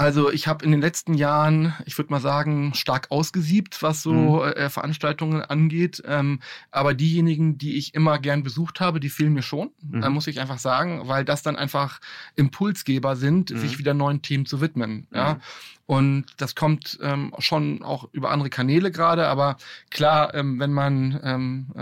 [0.00, 4.12] Also ich habe in den letzten Jahren, ich würde mal sagen, stark ausgesiebt, was so
[4.44, 4.52] Mhm.
[4.52, 6.00] äh, Veranstaltungen angeht.
[6.06, 6.38] Ähm,
[6.70, 10.02] aber diejenigen, die ich immer gern besucht habe, die fehlen mir schon, Mhm.
[10.04, 11.98] äh, muss ich einfach sagen, weil das dann einfach
[12.36, 13.58] Impulsgeber sind, Mhm.
[13.58, 15.08] sich wieder neuen Themen zu widmen.
[15.12, 15.34] Ja?
[15.34, 15.40] Mhm.
[15.86, 19.56] Und das kommt ähm, schon auch über andere Kanäle gerade, aber
[19.90, 21.78] klar, ähm, wenn man ähm, äh,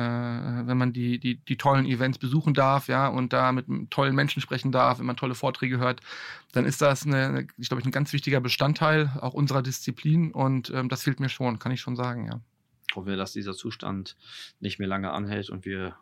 [0.68, 4.40] wenn man die, die die tollen Events besuchen darf, ja, und da mit tollen Menschen
[4.40, 6.02] sprechen darf, wenn man tolle Vorträge hört,
[6.52, 10.70] dann ist das eine, eine ich glaube, ein ganz wichtiger Bestandteil auch unserer Disziplin und
[10.70, 12.40] ähm, das fehlt mir schon, kann ich schon sagen, ja.
[12.94, 14.16] Hoffen wir, dass dieser Zustand
[14.60, 15.96] nicht mehr lange anhält und wir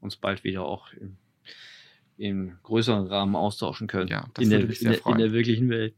[0.00, 1.16] uns bald wieder auch im,
[2.16, 4.08] im größeren Rahmen austauschen können.
[4.08, 5.94] Ja, das in, würde der, mich in, sehr der, in der wirklichen Welt.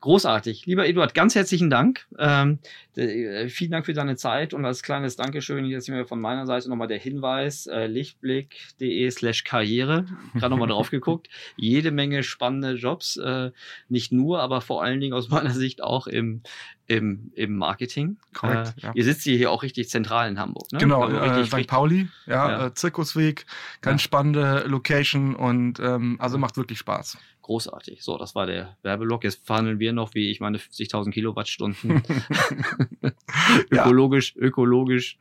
[0.00, 0.64] Großartig.
[0.64, 2.06] Lieber Eduard, ganz herzlichen Dank.
[2.18, 2.58] Ähm,
[2.96, 6.70] äh, vielen Dank für deine Zeit und als kleines Dankeschön jetzt hier von meiner Seite
[6.70, 10.06] nochmal der Hinweis, äh, lichtblick.de slash karriere.
[10.34, 11.28] Gerade nochmal drauf geguckt.
[11.56, 13.50] Jede Menge spannende Jobs, äh,
[13.90, 16.40] nicht nur, aber vor allen Dingen aus meiner Sicht auch im,
[16.86, 18.16] im, im Marketing.
[18.32, 18.92] Korrekt, Äh, ja.
[18.94, 20.72] Ihr sitzt hier auch richtig zentral in Hamburg.
[20.72, 20.78] Ne?
[20.78, 21.66] Genau, Also äh, St.
[21.68, 22.66] Pauli, ja, Ja.
[22.68, 23.44] Äh, Zirkusweg,
[23.82, 24.04] ganz Ja.
[24.06, 27.18] spannende Location und ähm, also macht wirklich Spaß.
[27.50, 28.04] Großartig.
[28.04, 29.24] So, das war der Werbeblock.
[29.24, 32.00] Jetzt verhandeln wir noch, wie ich meine 50.000 Kilowattstunden
[33.72, 33.82] Ja.
[33.82, 35.18] ökologisch, ökologisch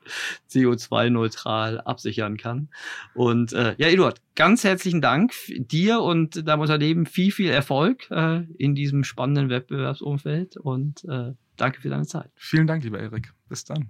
[0.52, 2.70] CO2-neutral absichern kann.
[3.16, 7.08] Und äh, ja, Eduard, ganz herzlichen Dank dir und deinem Unternehmen.
[7.08, 12.30] Viel, viel Erfolg äh, in diesem spannenden Wettbewerbsumfeld und äh, danke für deine Zeit.
[12.36, 13.34] Vielen Dank, lieber Erik.
[13.48, 13.90] Bis dann.